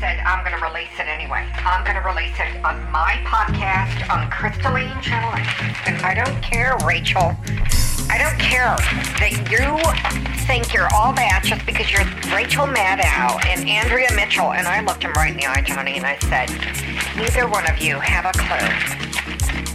said 0.00 0.20
I'm 0.20 0.44
going 0.44 0.56
to 0.58 0.64
release 0.64 0.92
it 0.98 1.08
anyway. 1.08 1.46
I'm 1.64 1.84
going 1.84 1.96
to 1.96 2.06
release 2.06 2.36
it 2.38 2.62
on 2.64 2.76
my 2.92 3.16
podcast 3.24 4.08
on 4.12 4.30
Crystalline 4.30 5.00
Channel 5.00 5.32
8. 5.32 5.88
And 5.88 6.02
I 6.04 6.12
don't 6.12 6.42
care, 6.42 6.76
Rachel. 6.84 7.36
I 8.08 8.18
don't 8.18 8.38
care 8.38 8.76
that 9.18 9.32
you 9.50 9.66
think 10.46 10.72
you're 10.72 10.88
all 10.94 11.12
that 11.14 11.42
just 11.44 11.64
because 11.66 11.90
you're 11.90 12.04
Rachel 12.34 12.66
Maddow 12.66 13.44
and 13.46 13.68
Andrea 13.68 14.12
Mitchell. 14.14 14.52
And 14.52 14.68
I 14.68 14.80
looked 14.84 15.02
him 15.02 15.12
right 15.12 15.32
in 15.32 15.38
the 15.38 15.46
eye, 15.46 15.62
Johnny, 15.62 15.96
and 15.96 16.06
I 16.06 16.18
said, 16.28 16.50
neither 17.16 17.48
one 17.48 17.68
of 17.68 17.78
you 17.78 17.98
have 17.98 18.26
a 18.26 18.32
clue 18.36 19.16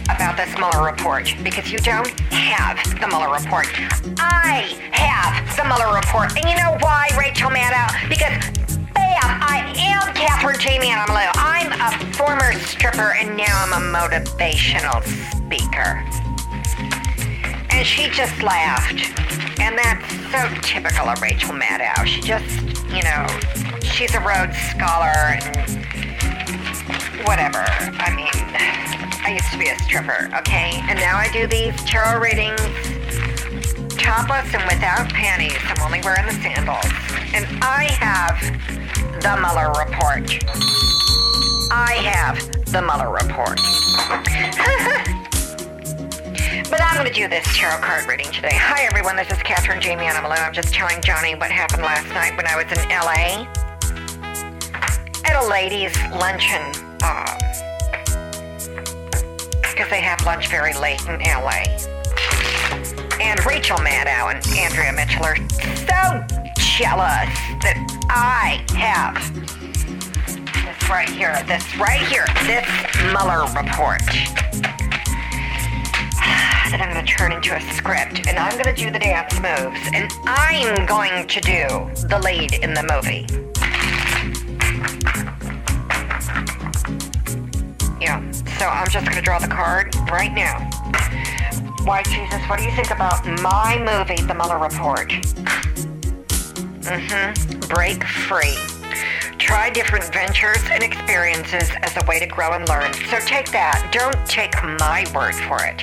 about 0.06 0.36
this 0.36 0.54
Mueller 0.56 0.84
report 0.86 1.34
because 1.42 1.70
you 1.70 1.78
don't 1.78 2.08
have 2.30 2.78
the 3.00 3.08
Mueller 3.08 3.32
report. 3.32 3.66
I 4.18 4.78
have 4.92 5.56
the 5.56 5.64
Mueller 5.64 5.94
report. 5.94 6.36
And 6.36 6.48
you 6.48 6.56
know 6.56 6.78
why, 6.80 7.10
Rachel 7.18 7.50
Maddow? 7.50 8.08
Because 8.08 8.61
I 9.24 9.72
am 9.76 10.14
Catherine 10.14 10.58
Jamie 10.58 10.88
and 10.90 11.00
I'm 11.00 11.08
Lou. 11.08 11.30
I'm 11.34 11.70
a 11.80 12.14
former 12.14 12.52
stripper 12.54 13.14
and 13.14 13.36
now 13.36 13.64
I'm 13.64 13.72
a 13.72 13.98
motivational 13.98 15.02
speaker. 15.30 16.02
And 17.70 17.86
she 17.86 18.08
just 18.10 18.42
laughed. 18.42 19.18
And 19.60 19.78
that's 19.78 20.10
so 20.32 20.48
typical 20.62 21.08
of 21.08 21.22
Rachel 21.22 21.54
Maddow. 21.54 22.04
She 22.04 22.20
just, 22.20 22.62
you 22.90 23.02
know, 23.02 23.26
she's 23.82 24.12
a 24.14 24.20
Rhodes 24.20 24.58
Scholar 24.58 25.38
and 25.38 25.56
whatever. 27.24 27.62
I 28.02 28.12
mean, 28.14 28.28
I 29.24 29.34
used 29.34 29.52
to 29.52 29.58
be 29.58 29.68
a 29.68 29.78
stripper, 29.78 30.28
okay? 30.38 30.80
And 30.88 30.98
now 30.98 31.16
I 31.16 31.30
do 31.32 31.46
these 31.46 31.76
tarot 31.84 32.18
readings 32.18 32.60
topless 34.02 34.52
and 34.52 34.64
without 34.64 35.08
panties. 35.10 35.56
I'm 35.62 35.80
only 35.80 36.00
wearing 36.02 36.26
the 36.26 36.34
sandals. 36.42 36.84
And 37.32 37.46
I 37.62 37.84
have 38.00 38.81
the 39.22 39.36
Mueller 39.36 39.68
report. 39.78 40.34
I 41.70 41.94
have 42.10 42.42
the 42.72 42.82
Mueller 42.82 43.12
report. 43.12 43.54
but 46.68 46.82
I'm 46.82 46.96
going 46.96 47.06
to 47.06 47.14
do 47.14 47.28
this 47.28 47.46
tarot 47.56 47.80
card 47.82 48.08
reading 48.08 48.32
today. 48.32 48.50
Hi, 48.50 48.82
everyone. 48.82 49.14
This 49.14 49.30
is 49.30 49.40
Catherine 49.44 49.80
Jamie 49.80 50.06
Animalou. 50.06 50.16
I'm 50.16 50.24
alone. 50.24 50.38
I'm 50.40 50.52
just 50.52 50.74
telling 50.74 51.00
Johnny 51.02 51.36
what 51.36 51.52
happened 51.52 51.82
last 51.82 52.08
night 52.08 52.36
when 52.36 52.48
I 52.48 52.56
was 52.56 52.66
in 52.72 52.78
LA 52.90 53.46
at 55.24 55.36
a 55.40 55.46
ladies' 55.46 55.96
luncheon. 56.10 56.72
Uh, 57.00 57.38
because 59.70 59.88
they 59.88 60.00
have 60.00 60.20
lunch 60.26 60.48
very 60.48 60.74
late 60.74 61.00
in 61.06 61.20
LA. 61.20 61.62
And 63.20 63.38
Rachel 63.46 63.78
Maddow 63.78 64.32
and 64.34 64.44
Andrea 64.58 64.92
Mitchell 64.92 65.24
are 65.24 65.36
so 65.86 66.24
jealous 66.82 67.30
that 67.62 67.78
I 68.10 68.58
have 68.74 69.14
this 70.66 70.90
right 70.90 71.08
here, 71.08 71.40
this 71.46 71.62
right 71.78 72.02
here, 72.10 72.26
this 72.42 72.66
Mueller 73.14 73.46
report 73.54 74.02
that 76.72 76.80
I'm 76.82 76.92
going 76.92 77.06
to 77.06 77.12
turn 77.12 77.30
into 77.30 77.54
a 77.54 77.60
script. 77.70 78.26
And 78.26 78.36
I'm 78.36 78.60
going 78.60 78.74
to 78.74 78.74
do 78.74 78.90
the 78.90 78.98
dance 78.98 79.32
moves. 79.34 79.78
And 79.94 80.10
I'm 80.26 80.84
going 80.86 81.28
to 81.28 81.40
do 81.40 81.68
the 82.08 82.18
lead 82.18 82.54
in 82.54 82.74
the 82.74 82.82
movie. 82.82 83.30
Yeah, 88.00 88.28
so 88.58 88.66
I'm 88.66 88.88
just 88.90 89.06
going 89.06 89.16
to 89.18 89.22
draw 89.22 89.38
the 89.38 89.46
card 89.46 89.94
right 90.10 90.34
now. 90.34 90.68
White 91.84 92.06
Jesus, 92.06 92.42
what 92.48 92.58
do 92.58 92.64
you 92.64 92.72
think 92.72 92.90
about 92.90 93.24
my 93.40 93.78
movie, 93.78 94.20
The 94.20 94.34
Mueller 94.34 94.58
Report? 94.58 95.61
Mm-hmm. 96.82 97.60
Break 97.68 98.04
free. 98.04 98.56
Try 99.38 99.70
different 99.70 100.12
ventures 100.12 100.62
and 100.70 100.82
experiences 100.82 101.70
as 101.82 101.96
a 101.96 102.04
way 102.06 102.18
to 102.18 102.26
grow 102.26 102.52
and 102.52 102.68
learn. 102.68 102.92
So 103.10 103.18
take 103.20 103.50
that. 103.52 103.90
Don't 103.92 104.26
take 104.28 104.54
my 104.80 105.04
word 105.14 105.34
for 105.34 105.62
it. 105.64 105.82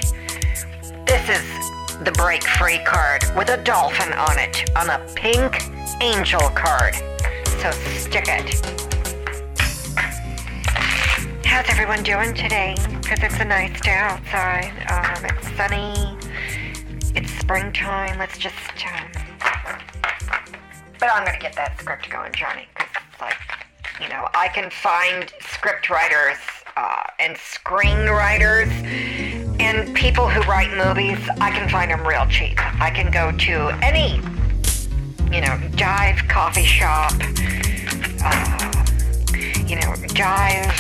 This 1.06 1.30
is 1.30 2.04
the 2.04 2.12
break 2.12 2.44
free 2.44 2.80
card 2.86 3.24
with 3.36 3.50
a 3.50 3.58
dolphin 3.64 4.14
on 4.14 4.40
it 4.40 4.70
on 4.78 4.90
a 4.90 5.00
pink 5.16 5.70
angel 6.02 6.50
card. 6.52 6.96
So 7.60 7.72
stick 7.72 8.26
it. 8.28 8.66
How's 11.46 11.68
everyone 11.70 12.04
doing 12.04 12.34
today? 12.34 12.76
Because 13.02 13.20
it's 13.24 13.40
a 13.40 13.46
nice 13.46 13.80
day 13.82 13.96
outside. 13.96 14.72
Um, 14.90 15.26
it's 15.26 15.58
sunny. 15.58 16.18
It's 17.16 17.32
springtime. 17.40 18.20
Let's 18.20 18.38
just. 18.38 18.56
Um... 18.86 19.09
But 21.00 21.10
I'm 21.14 21.24
gonna 21.26 21.40
get 21.40 21.54
that 21.56 21.80
script 21.80 22.10
going, 22.10 22.34
Johnny. 22.34 22.68
Because 22.74 22.90
like, 23.22 23.38
you 24.02 24.10
know, 24.10 24.28
I 24.34 24.50
can 24.50 24.70
find 24.70 25.32
script 25.40 25.90
writers 25.90 26.38
uh, 26.76 27.04
and 27.20 27.38
screenwriters 27.38 28.70
and 29.62 29.96
people 29.96 30.28
who 30.28 30.42
write 30.42 30.76
movies. 30.76 31.18
I 31.40 31.52
can 31.52 31.70
find 31.70 31.90
them 31.92 32.06
real 32.06 32.26
cheap. 32.28 32.60
I 32.82 32.90
can 32.90 33.12
go 33.12 33.32
to 33.32 33.70
any, 33.82 34.16
you 35.34 35.42
know, 35.42 35.58
dive 35.78 36.28
coffee 36.28 36.66
shop. 36.66 37.14
Uh, 38.22 38.86
you 39.66 39.78
know, 39.78 39.96
dive 40.08 40.74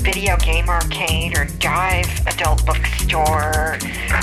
video 0.00 0.36
game 0.38 0.68
arcade 0.70 1.36
or 1.36 1.46
dive 1.58 2.08
adult 2.26 2.64
bookstore, 2.64 3.76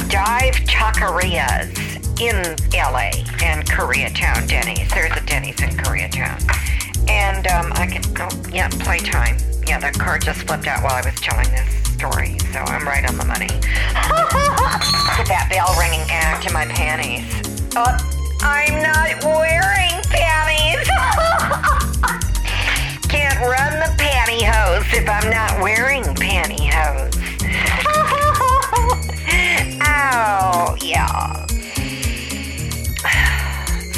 dive 0.09 0.55
taquerias 0.65 2.02
in 2.19 2.35
LA 2.73 3.11
and 3.41 3.65
Koreatown 3.65 4.47
Denny's. 4.47 4.89
There's 4.91 5.15
a 5.15 5.21
Denny's 5.25 5.61
in 5.61 5.69
Koreatown. 5.69 6.39
And 7.09 7.47
um, 7.47 7.71
I 7.73 7.87
can, 7.87 8.01
oh, 8.19 8.29
yeah, 8.51 8.69
playtime. 8.69 9.37
Yeah, 9.67 9.79
that 9.79 9.93
card 9.93 10.23
just 10.23 10.41
flipped 10.47 10.67
out 10.67 10.83
while 10.83 10.93
I 10.93 11.01
was 11.01 11.15
telling 11.15 11.49
this 11.51 11.93
story, 11.93 12.37
so 12.51 12.59
I'm 12.59 12.85
right 12.85 13.07
on 13.07 13.17
the 13.17 13.25
money. 13.25 13.49
That 15.27 15.47
bell 15.49 15.73
ringing 15.79 16.05
act 16.09 16.45
in 16.45 16.51
my 16.53 16.65
panties. 16.65 17.23
Oh, 17.77 17.85
I'm 18.41 18.81
not 18.83 19.23
wearing 19.23 20.01
panties. 20.09 20.83
Can't 23.07 23.39
run 23.39 23.79
the 23.79 23.93
pantyhose 23.97 24.93
if 24.93 25.07
I'm 25.07 25.29
not 25.29 25.61
wearing 25.61 26.03
pantyhose. 26.03 27.15
Ow, 29.81 30.75
yeah. 30.81 31.42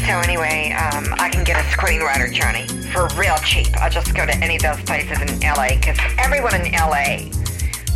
So 0.06 0.20
anyway, 0.20 0.70
um, 0.78 1.16
I 1.18 1.30
can 1.34 1.44
get 1.44 1.58
a 1.58 1.66
screenwriter, 1.74 2.32
Johnny, 2.32 2.68
for 2.94 3.08
real 3.18 3.38
cheap. 3.38 3.76
I'll 3.82 3.90
just 3.90 4.14
go 4.14 4.24
to 4.24 4.38
any 4.38 4.58
of 4.58 4.62
those 4.62 4.80
places 4.84 5.20
in 5.20 5.40
LA, 5.42 5.70
because 5.82 5.98
everyone 6.20 6.54
in 6.54 6.72
LA 6.74 7.26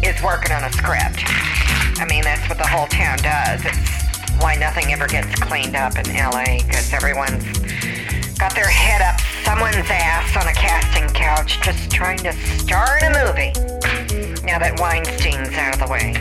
is 0.01 0.19
working 0.23 0.51
on 0.51 0.63
a 0.63 0.71
script. 0.73 1.21
I 2.01 2.07
mean, 2.09 2.23
that's 2.23 2.49
what 2.49 2.57
the 2.57 2.65
whole 2.65 2.87
town 2.87 3.19
does. 3.19 3.61
It's 3.63 4.41
why 4.41 4.55
nothing 4.55 4.91
ever 4.91 5.07
gets 5.07 5.35
cleaned 5.39 5.75
up 5.75 5.97
in 5.97 6.09
LA, 6.09 6.65
because 6.65 6.91
everyone's 6.91 7.45
got 8.39 8.55
their 8.55 8.67
head 8.67 9.03
up 9.03 9.21
someone's 9.45 9.85
ass 9.89 10.35
on 10.35 10.47
a 10.47 10.53
casting 10.53 11.07
couch 11.09 11.61
just 11.61 11.91
trying 11.91 12.17
to 12.19 12.33
star 12.57 12.97
in 12.97 13.05
a 13.05 13.25
movie. 13.25 13.53
Now 14.47 14.57
that 14.57 14.79
Weinstein's 14.79 15.53
out 15.53 15.75
of 15.75 15.85
the 15.85 15.91
way. 15.93 16.17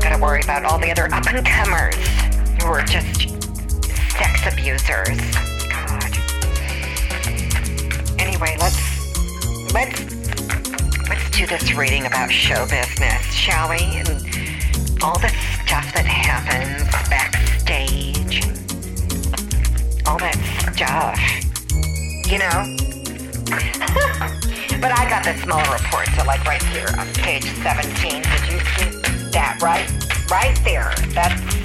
Gotta 0.00 0.20
worry 0.20 0.42
about 0.42 0.66
all 0.66 0.78
the 0.78 0.90
other 0.90 1.06
up 1.14 1.26
and 1.32 1.46
comers 1.46 1.96
who 2.60 2.68
are 2.68 2.84
just 2.84 3.39
sex 4.20 4.52
abusers. 4.52 5.18
God. 5.70 6.12
Anyway, 8.20 8.54
let's 8.60 8.76
let's 9.72 9.98
let's 11.08 11.30
do 11.30 11.46
this 11.46 11.72
reading 11.72 12.04
about 12.04 12.30
show 12.30 12.66
business, 12.66 13.32
shall 13.32 13.70
we? 13.70 13.78
And 13.78 14.08
all 15.02 15.18
the 15.20 15.32
stuff 15.64 15.90
that 15.94 16.04
happens 16.04 16.84
backstage, 17.08 18.44
all 20.06 20.18
that 20.18 20.36
stuff. 20.74 21.18
You 22.30 22.40
know? 22.40 22.76
but 24.82 24.92
I 24.92 25.08
got 25.08 25.24
this 25.24 25.46
Mueller 25.46 25.72
report, 25.72 26.08
so 26.14 26.24
like 26.24 26.44
right 26.44 26.62
here 26.64 26.88
on 26.98 27.08
page 27.14 27.46
17. 27.62 28.20
Did 28.20 28.52
you 28.52 28.60
see 28.76 28.90
that? 29.30 29.58
Right, 29.62 29.88
right 30.30 30.60
there. 30.62 30.92
That's 31.14 31.59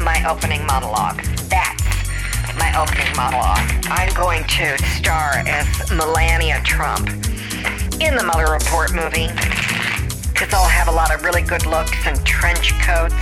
my 0.00 0.24
opening 0.28 0.64
monologue. 0.66 1.22
That's 1.48 2.58
my 2.58 2.72
opening 2.80 3.14
monologue. 3.16 3.68
I'm 3.84 4.12
going 4.14 4.44
to 4.44 4.78
star 4.96 5.42
as 5.46 5.90
Melania 5.90 6.60
Trump 6.64 7.08
in 8.00 8.16
the 8.16 8.24
Mueller 8.24 8.52
Report 8.52 8.94
movie. 8.94 9.28
Because 10.32 10.54
I'll 10.54 10.68
have 10.68 10.88
a 10.88 10.92
lot 10.92 11.14
of 11.14 11.22
really 11.22 11.42
good 11.42 11.66
looks 11.66 12.06
and 12.06 12.24
trench 12.24 12.72
coats 12.80 13.14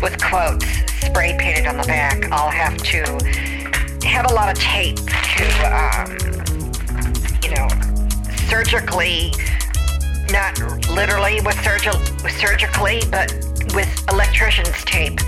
with 0.00 0.22
quotes 0.22 0.64
spray 1.04 1.36
painted 1.38 1.66
on 1.66 1.76
the 1.76 1.84
back. 1.86 2.30
I'll 2.30 2.50
have 2.50 2.76
to 2.78 3.02
have 4.06 4.30
a 4.30 4.34
lot 4.34 4.50
of 4.50 4.62
tape 4.62 4.96
to, 4.96 5.44
um, 5.66 6.10
you 7.42 7.50
know, 7.50 7.68
surgically, 8.46 9.32
not 10.30 10.56
literally 10.90 11.40
with 11.40 11.56
surgi- 11.56 12.30
surgically, 12.40 13.02
but 13.10 13.32
with 13.74 13.90
electrician's 14.08 14.84
tape 14.84 15.18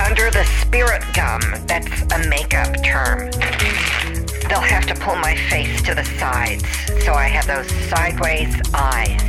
under 0.00 0.30
the 0.30 0.44
spirit 0.60 1.02
gum. 1.14 1.40
That's 1.66 2.02
a 2.12 2.28
makeup 2.28 2.74
term. 2.84 3.30
They'll 4.48 4.60
have 4.60 4.86
to 4.86 4.94
pull 4.94 5.16
my 5.16 5.36
face 5.50 5.82
to 5.82 5.94
the 5.94 6.04
sides 6.18 6.64
so 7.04 7.12
I 7.14 7.26
have 7.26 7.46
those 7.46 7.70
sideways 7.88 8.54
eyes 8.74 9.20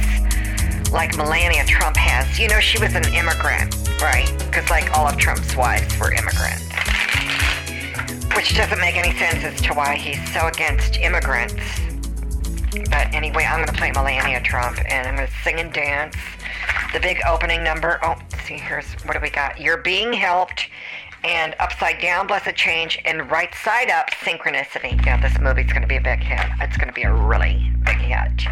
like 0.91 1.15
Melania 1.17 1.65
Trump 1.65 1.97
has. 1.97 2.39
You 2.39 2.47
know, 2.47 2.59
she 2.59 2.79
was 2.79 2.95
an 2.95 3.05
immigrant, 3.13 3.75
right? 4.01 4.31
Because 4.39 4.69
like 4.69 4.97
all 4.97 5.07
of 5.07 5.17
Trump's 5.17 5.55
wives 5.55 5.97
were 5.99 6.13
immigrants. 6.13 6.65
Which 8.35 8.55
doesn't 8.55 8.79
make 8.79 8.95
any 8.95 9.17
sense 9.17 9.43
as 9.43 9.61
to 9.61 9.73
why 9.73 9.95
he's 9.95 10.21
so 10.33 10.47
against 10.47 10.97
immigrants. 10.97 11.55
But 12.85 13.13
anyway, 13.13 13.45
I'm 13.45 13.57
going 13.57 13.67
to 13.67 13.73
play 13.73 13.91
Melania 13.91 14.41
Trump 14.41 14.79
and 14.89 15.07
I'm 15.07 15.15
going 15.15 15.27
to 15.27 15.33
sing 15.43 15.59
and 15.59 15.73
dance. 15.73 16.15
The 16.93 16.99
big 16.99 17.19
opening 17.27 17.63
number. 17.63 17.99
Oh, 18.03 18.15
see, 18.45 18.57
here's 18.57 18.91
what 19.05 19.13
do 19.13 19.19
we 19.19 19.29
got? 19.29 19.59
You're 19.59 19.77
being 19.77 20.13
helped 20.13 20.69
and 21.23 21.55
upside 21.59 21.99
down 21.99 22.27
blessed 22.27 22.55
change 22.55 22.97
and 23.05 23.29
right 23.29 23.53
side 23.53 23.89
up 23.89 24.09
synchronicity. 24.11 25.03
Yeah, 25.05 25.21
this 25.21 25.37
movie's 25.39 25.71
going 25.71 25.81
to 25.81 25.87
be 25.87 25.97
a 25.97 26.01
big 26.01 26.19
hit. 26.19 26.45
It's 26.61 26.77
going 26.77 26.87
to 26.87 26.93
be 26.93 27.03
a 27.03 27.13
really 27.13 27.71
big 27.85 27.97
hit. 27.97 28.47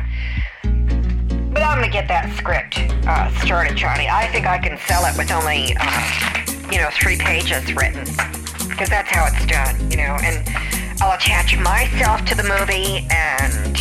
But 1.54 1.64
I'm 1.64 1.80
going 1.80 1.90
to 1.90 1.94
get 1.94 2.08
that 2.08 2.32
script 2.38 2.78
uh, 3.08 3.32
started, 3.40 3.76
Johnny. 3.78 4.08
I 4.08 4.28
think 4.32 4.46
I 4.46 4.60
can 4.60 4.78
sell 4.86 5.06
it 5.06 5.18
with 5.18 5.32
only, 5.32 5.76
uh, 5.80 6.72
you 6.72 6.78
know, 6.78 6.90
three 6.92 7.18
pages 7.18 7.74
written. 7.74 8.04
Because 8.70 8.90
that's 8.90 9.10
how 9.10 9.26
it's 9.26 9.46
done, 9.48 9.90
you 9.90 9.98
know. 9.98 10.18
And 10.22 10.46
I'll 11.02 11.16
attach 11.16 11.58
myself 11.58 12.26
to 12.26 12.36
the 12.36 12.44
movie 12.44 13.08
and 13.12 13.78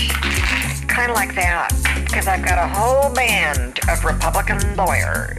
kind 0.89 1.11
of 1.11 1.17
like 1.17 1.35
that. 1.35 1.71
Because 2.05 2.27
I've 2.27 2.45
got 2.45 2.59
a 2.59 2.69
whole 2.69 3.13
band 3.15 3.81
of 3.89 4.05
Republican 4.05 4.77
lawyers 4.77 5.39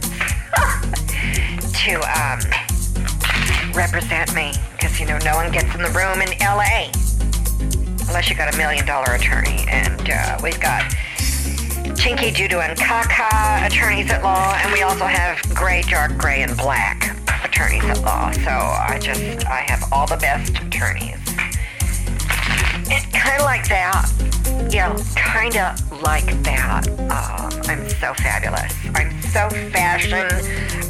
to, 1.84 2.00
um, 2.02 2.40
represent 3.78 4.34
me 4.34 4.52
because 4.72 4.98
you 4.98 5.06
know 5.06 5.18
no 5.24 5.36
one 5.36 5.52
gets 5.52 5.72
in 5.72 5.82
the 5.82 5.90
room 5.90 6.20
in 6.20 6.28
LA 6.40 6.90
unless 8.08 8.28
you 8.28 8.34
got 8.34 8.52
a 8.52 8.56
million 8.56 8.84
dollar 8.84 9.14
attorney 9.14 9.64
and 9.68 10.10
uh, 10.10 10.36
we've 10.42 10.60
got 10.60 10.82
Chinky 11.94 12.34
Doodoo 12.34 12.58
and 12.58 12.76
Kaka 12.76 13.64
attorneys 13.64 14.10
at 14.10 14.24
law 14.24 14.58
and 14.64 14.72
we 14.72 14.82
also 14.82 15.04
have 15.04 15.40
gray 15.54 15.82
dark 15.82 16.16
gray 16.18 16.42
and 16.42 16.56
black 16.56 17.16
attorneys 17.44 17.84
at 17.84 18.00
law 18.02 18.32
so 18.32 18.50
I 18.50 18.98
just 19.00 19.46
I 19.46 19.60
have 19.68 19.84
all 19.92 20.08
the 20.08 20.16
best 20.16 20.58
attorneys 20.58 21.27
it's 22.90 23.06
kind 23.16 23.38
of 23.38 23.44
like 23.44 23.68
that. 23.68 24.10
Yeah 24.70 24.96
kind 25.38 25.56
of 25.56 26.02
like 26.02 26.26
that. 26.42 26.88
Um, 26.88 27.52
I'm 27.68 27.88
so 27.88 28.14
fabulous. 28.14 28.72
I'm 28.94 29.10
so 29.22 29.48
fashion 29.70 30.26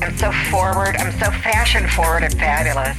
I'm 0.00 0.16
so 0.16 0.32
forward 0.50 0.96
I'm 0.96 1.12
so 1.12 1.30
fashion 1.42 1.86
forward 1.88 2.22
and 2.22 2.32
fabulous. 2.34 2.96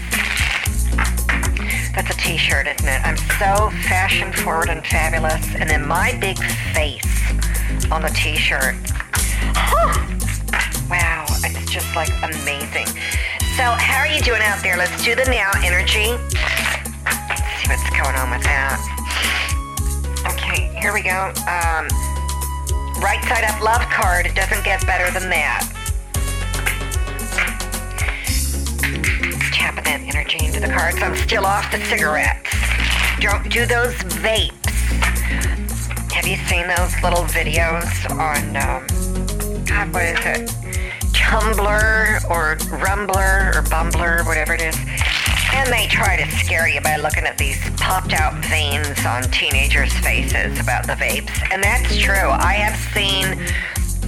That's 1.95 2.09
a 2.09 2.17
t-shirt 2.19 2.67
isn't 2.67 2.87
it? 2.87 3.01
I'm 3.03 3.17
so 3.17 3.71
fashion 3.87 4.31
forward 4.31 4.69
and 4.69 4.85
fabulous 4.85 5.55
and 5.55 5.69
then 5.69 5.87
my 5.87 6.17
big 6.19 6.37
face 6.73 7.31
on 7.91 8.01
the 8.01 8.09
t-shirt. 8.09 8.75
Wow 10.89 11.25
it's 11.43 11.71
just 11.71 11.95
like 11.95 12.09
amazing. 12.21 12.87
So 13.55 13.63
how 13.63 13.99
are 13.99 14.07
you 14.07 14.21
doing 14.21 14.41
out 14.41 14.61
there? 14.61 14.77
Let's 14.77 15.03
do 15.03 15.15
the 15.15 15.25
now 15.25 15.51
energy 15.63 16.13
what's 17.69 17.89
going 17.91 18.15
on 18.15 18.31
with 18.31 18.43
that. 18.43 18.81
Okay 20.33 20.69
here 20.81 20.93
we 20.93 21.01
go. 21.01 21.33
Um, 21.43 21.87
right 23.03 23.19
side 23.27 23.43
up 23.43 23.61
love 23.61 23.81
card. 23.89 24.25
It 24.25 24.33
doesn't 24.33 24.63
get 24.63 24.85
better 24.87 25.11
than 25.11 25.29
that. 25.29 25.67
Tapping 29.53 29.83
that 29.83 30.01
energy 30.07 30.45
into 30.45 30.61
the 30.61 30.69
cards. 30.69 31.01
I'm 31.01 31.15
still 31.17 31.45
off 31.45 31.69
the 31.71 31.83
cigarettes. 31.85 32.55
Don't 33.19 33.49
do 33.51 33.65
those 33.65 33.93
vapes. 34.23 34.55
Have 36.13 36.25
you 36.25 36.37
seen 36.47 36.67
those 36.67 36.95
little 37.03 37.25
videos 37.25 38.09
on 38.09 38.55
um, 38.55 39.65
god 39.65 39.93
what 39.93 40.03
is 40.03 40.19
it? 40.25 40.49
Tumblr 41.11 42.29
or 42.31 42.55
rumbler 42.79 43.53
or 43.53 43.61
bumbler 43.63 44.25
whatever 44.25 44.53
it 44.53 44.61
is 44.61 44.75
and 45.53 45.71
they 45.71 45.87
try 45.87 46.15
to 46.15 46.29
scare 46.37 46.67
you 46.67 46.81
by 46.81 46.97
looking 46.97 47.23
at 47.25 47.37
these 47.37 47.57
popped 47.77 48.13
out 48.13 48.33
veins 48.45 49.05
on 49.05 49.23
teenagers' 49.31 49.93
faces 49.99 50.59
about 50.59 50.85
the 50.85 50.93
vapes. 50.93 51.31
And 51.51 51.63
that's 51.63 51.97
true. 51.97 52.29
I 52.29 52.53
have 52.53 52.77
seen 52.93 53.37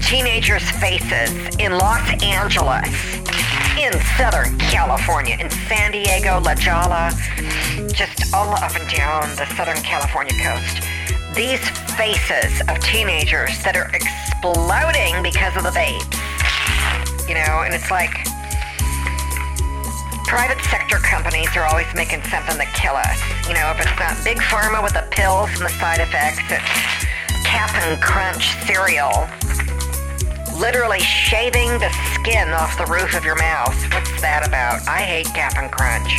teenagers' 0.02 0.70
faces 0.72 1.32
in 1.58 1.72
Los 1.74 2.06
Angeles, 2.24 2.90
in 3.78 3.94
Southern 4.18 4.58
California, 4.60 5.38
in 5.40 5.50
San 5.68 5.92
Diego, 5.92 6.40
La 6.42 6.56
Jolla, 6.56 7.12
just 7.94 8.34
all 8.34 8.54
up 8.56 8.76
and 8.76 8.90
down 8.90 9.24
the 9.36 9.46
Southern 9.56 9.82
California 9.84 10.34
coast. 10.44 10.84
These 11.36 11.62
faces 11.96 12.62
of 12.68 12.80
teenagers 12.80 13.64
that 13.64 13.76
are 13.76 13.90
exploding 13.94 15.24
because 15.24 15.56
of 15.56 15.64
the 15.64 15.72
vapes. 15.72 16.18
You 17.28 17.36
know, 17.36 17.64
and 17.64 17.74
it's 17.74 17.90
like 17.90 18.28
private 20.32 20.64
sector 20.72 20.96
companies 20.96 21.50
are 21.58 21.68
always 21.68 21.94
making 21.94 22.24
something 22.32 22.56
to 22.56 22.64
kill 22.72 22.96
us. 22.96 23.20
You 23.50 23.54
know, 23.54 23.68
if 23.76 23.84
it's 23.84 24.00
not 24.00 24.16
big 24.24 24.38
pharma 24.40 24.82
with 24.82 24.94
the 24.94 25.04
pills 25.12 25.52
and 25.60 25.68
the 25.68 25.76
side 25.76 26.00
effects, 26.00 26.40
it's 26.48 27.04
Cap'n 27.44 28.00
Crunch 28.00 28.56
cereal. 28.64 29.28
Literally 30.56 31.02
shaving 31.02 31.68
the 31.84 31.92
skin 32.16 32.48
off 32.56 32.78
the 32.78 32.88
roof 32.88 33.14
of 33.14 33.26
your 33.26 33.36
mouth. 33.36 33.76
What's 33.92 34.22
that 34.24 34.48
about? 34.48 34.80
I 34.88 35.04
hate 35.04 35.28
Cap'n 35.36 35.68
Crunch. 35.68 36.16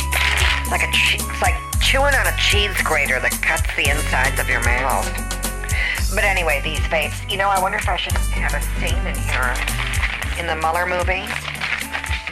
It's 0.61 0.69
like 0.69 0.85
a 0.85 0.93
che- 0.93 1.17
it's 1.17 1.41
like 1.41 1.57
chewing 1.81 2.13
on 2.13 2.29
a 2.29 2.37
cheese 2.37 2.77
grater 2.85 3.17
that 3.17 3.33
cuts 3.41 3.65
the 3.73 3.89
insides 3.89 4.37
of 4.37 4.45
your 4.45 4.61
mouth. 4.61 5.09
But 6.13 6.21
anyway, 6.21 6.61
these 6.61 6.85
vapes. 6.85 7.17
You 7.31 7.37
know, 7.41 7.49
I 7.49 7.59
wonder 7.59 7.79
if 7.79 7.89
I 7.89 7.97
should 7.97 8.13
have 8.13 8.53
a 8.53 8.61
scene 8.77 8.93
in 9.09 9.17
here 9.25 9.57
in 10.37 10.45
the 10.45 10.53
Mueller 10.61 10.85
movie. 10.85 11.25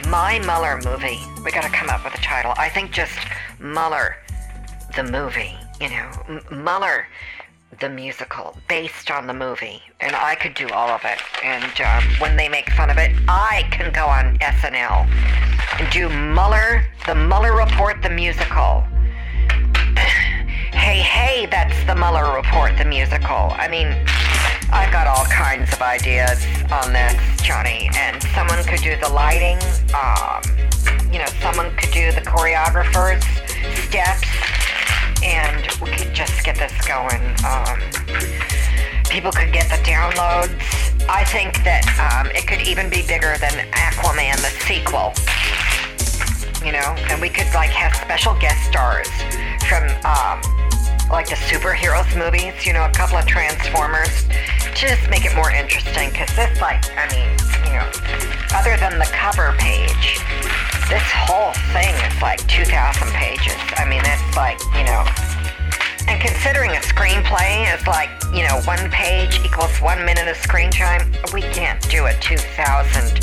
My 0.08 0.38
Mueller 0.40 0.80
movie. 0.84 1.20
We 1.44 1.50
gotta 1.52 1.68
come 1.68 1.88
up 1.88 2.04
with 2.04 2.14
a 2.14 2.22
title. 2.22 2.54
I 2.56 2.68
think 2.68 2.92
just 2.92 3.18
Mueller, 3.60 4.16
the 4.96 5.04
movie. 5.04 5.56
You 5.80 5.90
know, 5.90 6.10
M- 6.28 6.64
Mueller, 6.64 7.06
the 7.80 7.88
musical, 7.88 8.56
based 8.68 9.10
on 9.10 9.26
the 9.26 9.34
movie. 9.34 9.82
And 10.00 10.14
I 10.14 10.34
could 10.34 10.54
do 10.54 10.68
all 10.68 10.88
of 10.88 11.02
it. 11.04 11.20
And 11.42 11.80
um, 11.80 12.04
when 12.20 12.36
they 12.36 12.48
make 12.48 12.70
fun 12.70 12.90
of 12.90 12.98
it, 12.98 13.12
I 13.28 13.66
can 13.70 13.92
go 13.92 14.06
on 14.06 14.38
SNL 14.38 15.06
and 15.80 15.90
do 15.92 16.08
Mueller, 16.08 16.84
the 17.06 17.14
Mueller 17.14 17.56
Report, 17.56 18.02
the 18.02 18.10
musical. 18.10 18.84
hey, 20.72 21.00
hey, 21.00 21.46
that's 21.46 21.84
the 21.86 21.94
Mueller 21.94 22.34
Report, 22.36 22.76
the 22.76 22.84
musical. 22.84 23.52
I 23.52 23.68
mean, 23.68 23.88
I've 24.72 24.90
got 24.90 25.06
all 25.06 25.26
kinds 25.26 25.70
of 25.72 25.82
ideas 25.82 26.42
on 26.72 26.94
this, 26.94 27.14
Johnny, 27.42 27.90
and 27.94 28.22
someone 28.34 28.64
could 28.64 28.80
do 28.80 28.96
the 28.96 29.08
lighting. 29.12 29.58
Um, 29.92 30.40
you 31.12 31.18
know, 31.18 31.28
someone 31.42 31.76
could 31.76 31.92
do 31.92 32.10
the 32.10 32.22
choreographers' 32.22 33.22
steps, 33.84 34.24
and 35.22 35.68
we 35.82 35.90
could 35.94 36.14
just 36.14 36.42
get 36.42 36.56
this 36.56 36.72
going. 36.88 37.20
Um, 37.44 37.78
people 39.10 39.30
could 39.30 39.52
get 39.52 39.68
the 39.68 39.76
downloads. 39.84 40.56
I 41.06 41.24
think 41.24 41.62
that 41.64 41.84
um, 42.00 42.32
it 42.34 42.48
could 42.48 42.62
even 42.66 42.88
be 42.88 43.04
bigger 43.06 43.36
than 43.38 43.52
Aquaman, 43.76 44.40
the 44.40 44.52
sequel. 44.64 45.12
You 46.64 46.72
know, 46.72 46.96
and 47.12 47.20
we 47.20 47.28
could 47.28 47.52
like 47.52 47.70
have 47.70 47.94
special 47.94 48.34
guest 48.40 48.64
stars 48.70 49.08
from 49.68 49.84
um, 50.08 50.40
like 51.12 51.28
the 51.28 51.36
superheroes 51.36 52.08
movies. 52.16 52.66
You 52.66 52.72
know, 52.72 52.84
a 52.84 52.90
couple 52.90 53.18
of 53.18 53.26
Transformers 53.26 54.24
just 54.74 55.04
make 55.10 55.24
it 55.24 55.36
more 55.36 55.52
interesting. 55.52 56.08
Because 56.10 56.34
this, 56.34 56.60
like, 56.60 56.82
I 56.96 57.04
mean, 57.12 57.28
you 57.68 57.76
know, 57.76 57.86
other 58.56 58.74
than 58.80 58.98
the 58.98 59.06
cover 59.12 59.54
page, 59.60 60.18
this 60.88 61.04
whole 61.12 61.52
thing 61.76 61.92
is 62.08 62.16
like 62.20 62.40
2,000 62.48 63.12
pages. 63.12 63.54
I 63.76 63.84
mean, 63.84 64.00
it's 64.02 64.36
like, 64.36 64.58
you 64.74 64.84
know, 64.88 65.04
and 66.08 66.20
considering 66.20 66.72
a 66.72 66.80
screenplay 66.80 67.68
is 67.72 67.86
like, 67.86 68.10
you 68.34 68.42
know, 68.48 68.60
one 68.64 68.90
page 68.90 69.38
equals 69.44 69.76
one 69.78 70.04
minute 70.04 70.26
of 70.26 70.36
screen 70.36 70.70
time, 70.70 71.12
we 71.32 71.42
can't 71.42 71.80
do 71.88 72.06
a 72.06 72.14
2,000 72.20 73.20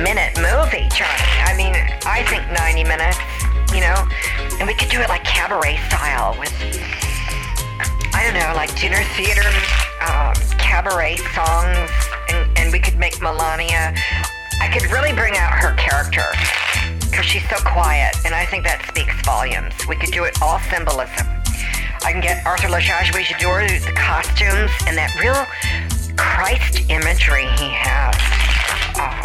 minute 0.00 0.38
movie, 0.38 0.88
Johnny. 0.94 1.34
I 1.44 1.54
mean, 1.58 1.74
I 2.06 2.24
think 2.30 2.46
90 2.50 2.84
minutes, 2.84 3.18
you 3.74 3.82
know, 3.82 3.98
and 4.58 4.66
we 4.66 4.74
could 4.74 4.88
do 4.88 5.00
it 5.00 5.08
like 5.08 5.24
cabaret 5.24 5.76
style 5.88 6.36
with, 6.38 6.52
I 8.22 8.30
don't 8.30 8.38
know, 8.38 8.54
like 8.54 8.70
dinner 8.78 9.02
theater, 9.18 9.42
um, 9.98 10.32
cabaret 10.54 11.16
songs, 11.34 11.90
and, 12.30 12.46
and 12.56 12.72
we 12.72 12.78
could 12.78 12.96
make 12.96 13.20
Melania, 13.20 13.92
I 14.60 14.70
could 14.70 14.88
really 14.92 15.12
bring 15.12 15.34
out 15.36 15.50
her 15.58 15.74
character 15.74 16.30
because 17.10 17.26
she's 17.26 17.42
so 17.50 17.56
quiet, 17.66 18.14
and 18.24 18.32
I 18.32 18.46
think 18.46 18.62
that 18.62 18.86
speaks 18.86 19.10
volumes. 19.26 19.74
We 19.88 19.96
could 19.96 20.12
do 20.12 20.22
it 20.22 20.40
all 20.40 20.60
symbolism. 20.70 21.26
I 22.06 22.14
can 22.14 22.20
get 22.20 22.46
Arthur 22.46 22.68
Lajajwe 22.68 23.26
to 23.26 23.34
do 23.42 23.50
the 23.90 23.92
costumes 23.98 24.70
and 24.86 24.94
that 24.94 25.10
real 25.18 25.42
Christ 26.14 26.78
imagery 26.94 27.50
he 27.58 27.74
has. 27.74 28.14
Um, 29.02 29.18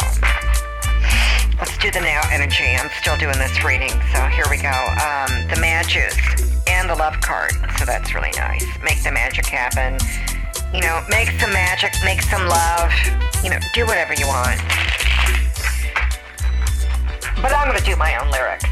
let's 1.62 1.78
do 1.78 1.92
the 1.94 2.02
now 2.02 2.26
energy. 2.34 2.74
I'm 2.74 2.90
still 2.98 3.16
doing 3.16 3.38
this 3.38 3.62
reading, 3.62 3.94
so 4.10 4.26
here 4.26 4.50
we 4.50 4.58
go. 4.58 4.74
Um, 4.74 5.46
the 5.46 5.86
Juice. 5.86 6.47
And 6.78 6.88
the 6.88 6.94
love 6.94 7.20
card. 7.20 7.50
So 7.76 7.84
that's 7.84 8.14
really 8.14 8.30
nice. 8.36 8.64
Make 8.84 9.02
the 9.02 9.10
magic 9.10 9.46
happen. 9.46 9.98
You 10.72 10.80
know, 10.80 11.02
make 11.08 11.28
some 11.40 11.52
magic, 11.52 11.92
make 12.04 12.22
some 12.22 12.46
love. 12.46 12.92
You 13.42 13.50
know, 13.50 13.58
do 13.74 13.84
whatever 13.84 14.14
you 14.14 14.28
want. 14.28 14.60
But 17.42 17.52
I'm 17.52 17.66
gonna 17.66 17.84
do 17.84 17.96
my 17.96 18.16
own 18.22 18.30
lyrics, 18.30 18.64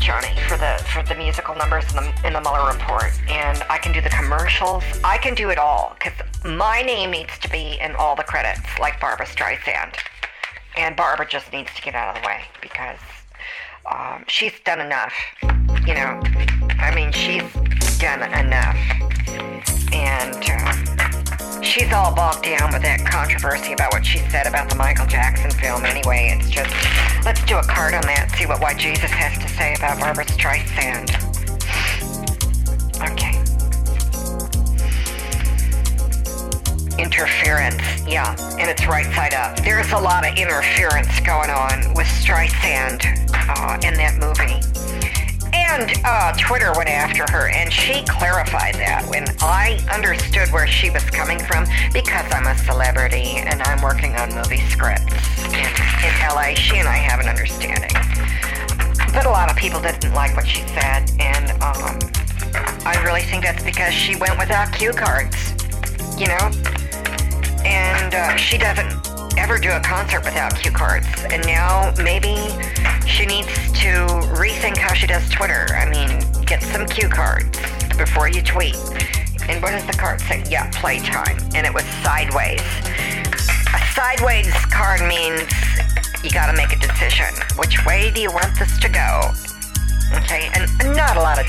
Johnny, 0.00 0.38
for 0.46 0.58
the 0.58 0.76
for 0.92 1.02
the 1.02 1.14
musical 1.14 1.54
numbers 1.54 1.88
in 1.88 1.96
the 1.96 2.26
in 2.26 2.32
the 2.34 2.42
Mueller 2.42 2.70
report, 2.70 3.12
and 3.30 3.62
I 3.70 3.78
can 3.78 3.92
do 3.92 4.02
the 4.02 4.10
commercials. 4.10 4.84
I 5.02 5.16
can 5.16 5.34
do 5.34 5.48
it 5.48 5.56
all 5.56 5.96
because 5.98 6.12
my 6.44 6.82
name 6.82 7.10
needs 7.10 7.38
to 7.38 7.48
be 7.48 7.78
in 7.80 7.96
all 7.96 8.14
the 8.14 8.24
credits, 8.24 8.68
like 8.78 9.00
Barbra 9.00 9.24
Streisand, 9.24 9.96
and 10.76 10.94
Barbra 10.94 11.26
just 11.26 11.50
needs 11.54 11.74
to 11.74 11.80
get 11.80 11.94
out 11.94 12.14
of 12.14 12.22
the 12.22 12.26
way 12.28 12.42
because 12.60 13.00
um, 13.90 14.24
she's 14.28 14.58
done 14.64 14.80
enough. 14.80 15.14
You 15.86 15.94
know, 15.94 16.20
I 16.78 16.92
mean, 16.94 17.12
she's 17.12 17.44
done 17.98 18.22
enough, 18.22 18.76
and. 19.92 20.50
Um, 20.50 20.96
she's 21.62 21.92
all 21.92 22.14
bogged 22.14 22.44
down 22.44 22.72
with 22.72 22.82
that 22.82 23.04
controversy 23.04 23.72
about 23.72 23.92
what 23.92 24.04
she 24.04 24.18
said 24.30 24.46
about 24.46 24.68
the 24.68 24.76
Michael 24.76 25.06
Jackson 25.06 25.50
film 25.50 25.84
anyway. 25.84 26.36
It's 26.38 26.48
just, 26.48 26.72
let's 27.24 27.42
do 27.44 27.56
a 27.56 27.62
card 27.62 27.94
on 27.94 28.02
that, 28.02 28.32
see 28.36 28.46
what 28.46 28.60
White 28.60 28.78
Jesus 28.78 29.10
has 29.10 29.36
to 29.38 29.48
say 29.48 29.74
about 29.74 29.98
Barbra 29.98 30.24
Streisand. 30.24 31.10
Okay. 33.12 33.35
Interference, 36.98 37.76
yeah, 38.06 38.34
and 38.58 38.70
it's 38.70 38.86
right 38.86 39.06
side 39.14 39.34
up. 39.34 39.56
There's 39.60 39.92
a 39.92 39.98
lot 39.98 40.26
of 40.26 40.36
interference 40.36 41.20
going 41.20 41.50
on 41.50 41.94
with 41.94 42.06
Streisand 42.06 43.04
uh, 43.32 43.78
in 43.86 43.94
that 43.94 44.16
movie. 44.18 44.60
And 45.52 45.92
uh, 46.04 46.32
Twitter 46.38 46.72
went 46.76 46.88
after 46.88 47.30
her, 47.32 47.48
and 47.50 47.72
she 47.72 48.02
clarified 48.04 48.76
that 48.76 49.04
when 49.08 49.24
I 49.40 49.78
understood 49.92 50.48
where 50.50 50.66
she 50.66 50.90
was 50.90 51.04
coming 51.10 51.38
from 51.38 51.66
because 51.92 52.24
I'm 52.32 52.46
a 52.46 52.56
celebrity 52.58 53.36
and 53.36 53.60
I'm 53.62 53.82
working 53.82 54.16
on 54.16 54.34
movie 54.34 54.62
scripts 54.70 55.04
in, 55.52 55.68
in 56.00 56.12
LA. 56.24 56.54
She 56.54 56.78
and 56.78 56.88
I 56.88 56.96
have 56.96 57.20
an 57.20 57.28
understanding. 57.28 57.90
But 59.12 59.26
a 59.26 59.30
lot 59.30 59.50
of 59.50 59.56
people 59.56 59.80
didn't 59.80 60.14
like 60.14 60.36
what 60.36 60.46
she 60.46 60.62
said, 60.68 61.10
and 61.18 61.50
um, 61.62 61.98
I 62.84 63.00
really 63.04 63.22
think 63.22 63.42
that's 63.42 63.62
because 63.62 63.92
she 63.92 64.16
went 64.16 64.38
without 64.38 64.72
cue 64.72 64.92
cards, 64.92 65.52
you 66.18 66.28
know? 66.28 66.75
And 67.66 68.14
uh, 68.14 68.36
she 68.36 68.58
doesn't 68.58 69.36
ever 69.36 69.58
do 69.58 69.70
a 69.72 69.80
concert 69.80 70.24
without 70.24 70.54
cue 70.56 70.70
cards. 70.70 71.06
And 71.30 71.44
now 71.44 71.92
maybe 72.02 72.36
she 73.06 73.26
needs 73.26 73.52
to 73.82 74.06
rethink 74.38 74.76
how 74.76 74.94
she 74.94 75.06
does 75.06 75.28
Twitter. 75.30 75.66
I 75.74 75.90
mean, 75.90 76.22
get 76.44 76.62
some 76.62 76.86
cue 76.86 77.08
cards 77.08 77.58
before 77.98 78.28
you 78.28 78.40
tweet. 78.42 78.76
And 79.48 79.62
what 79.62 79.72
does 79.72 79.84
the 79.86 79.96
card 79.98 80.20
say? 80.20 80.44
Yeah, 80.48 80.70
playtime. 80.74 81.38
And 81.54 81.66
it 81.66 81.74
was 81.74 81.84
sideways. 82.02 82.62
A 83.74 83.80
sideways 83.94 84.52
card 84.66 85.00
means 85.02 85.42
you 86.22 86.30
gotta 86.30 86.56
make 86.56 86.72
a 86.72 86.78
decision. 86.78 87.34
Which 87.56 87.84
way 87.84 88.10
do 88.10 88.20
you 88.20 88.30
want 88.30 88.56
this 88.58 88.78
to 88.78 88.88
go? 88.88 89.32
Okay, 90.18 90.50
and 90.54 90.96
not 90.96 91.16
a 91.16 91.20
lot 91.20 91.38
of 91.38 91.46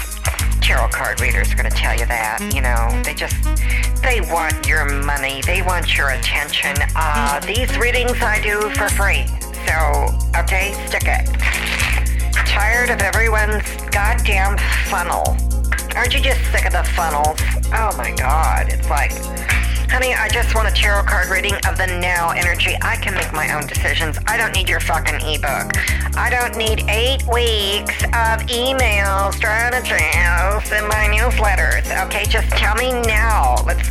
tarot 0.67 0.89
card 0.89 1.21
readers 1.21 1.49
are 1.53 1.55
going 1.55 1.69
to 1.69 1.77
tell 1.77 1.97
you 1.97 2.05
that. 2.07 2.43
You 2.53 2.59
know, 2.59 2.91
they 3.03 3.13
just, 3.13 3.41
they 4.03 4.19
want 4.19 4.67
your 4.67 4.83
money. 4.83 5.41
They 5.43 5.61
want 5.61 5.95
your 5.97 6.09
attention. 6.09 6.75
Uh, 6.93 7.39
these 7.39 7.77
readings 7.77 8.21
I 8.21 8.41
do 8.41 8.69
for 8.75 8.89
free. 8.89 9.23
So, 9.63 10.11
okay, 10.35 10.75
stick 10.85 11.07
it. 11.07 11.23
Tired 12.45 12.89
of 12.89 12.99
everyone's 12.99 13.63
goddamn 13.95 14.57
funnel. 14.91 15.37
Aren't 15.95 16.13
you 16.13 16.19
just 16.19 16.43
sick 16.51 16.65
of 16.65 16.73
the 16.73 16.83
funnels? 16.83 17.39
Oh 17.71 17.95
my 17.97 18.11
god, 18.11 18.67
it's 18.67 18.89
like 18.89 19.11
Honey, 19.89 20.13
I 20.13 20.27
just 20.27 20.53
want 20.53 20.67
a 20.67 20.71
tarot 20.71 21.03
card 21.03 21.29
reading 21.29 21.55
of 21.65 21.77
the 21.77 21.87
now 21.87 22.31
energy. 22.31 22.75
I 22.81 22.97
can 22.97 23.13
make 23.13 23.31
my 23.31 23.55
own 23.55 23.65
decisions. 23.67 24.19
I 24.27 24.35
don't 24.37 24.53
need 24.53 24.67
your 24.67 24.81
fucking 24.81 25.21
ebook. 25.21 25.71
I 26.17 26.29
don't 26.29 26.57
need 26.57 26.83
eight 26.89 27.25
weeks 27.25 28.03
of 28.13 28.43
email 28.51 29.31
strategies 29.31 30.71
in 30.71 30.87
my 30.89 31.07
newsletters. 31.07 31.87
Okay, 32.05 32.25
just 32.25 32.49
tell 32.49 32.75
me 32.75 32.91
now. 33.07 33.55
Let's 33.65 33.89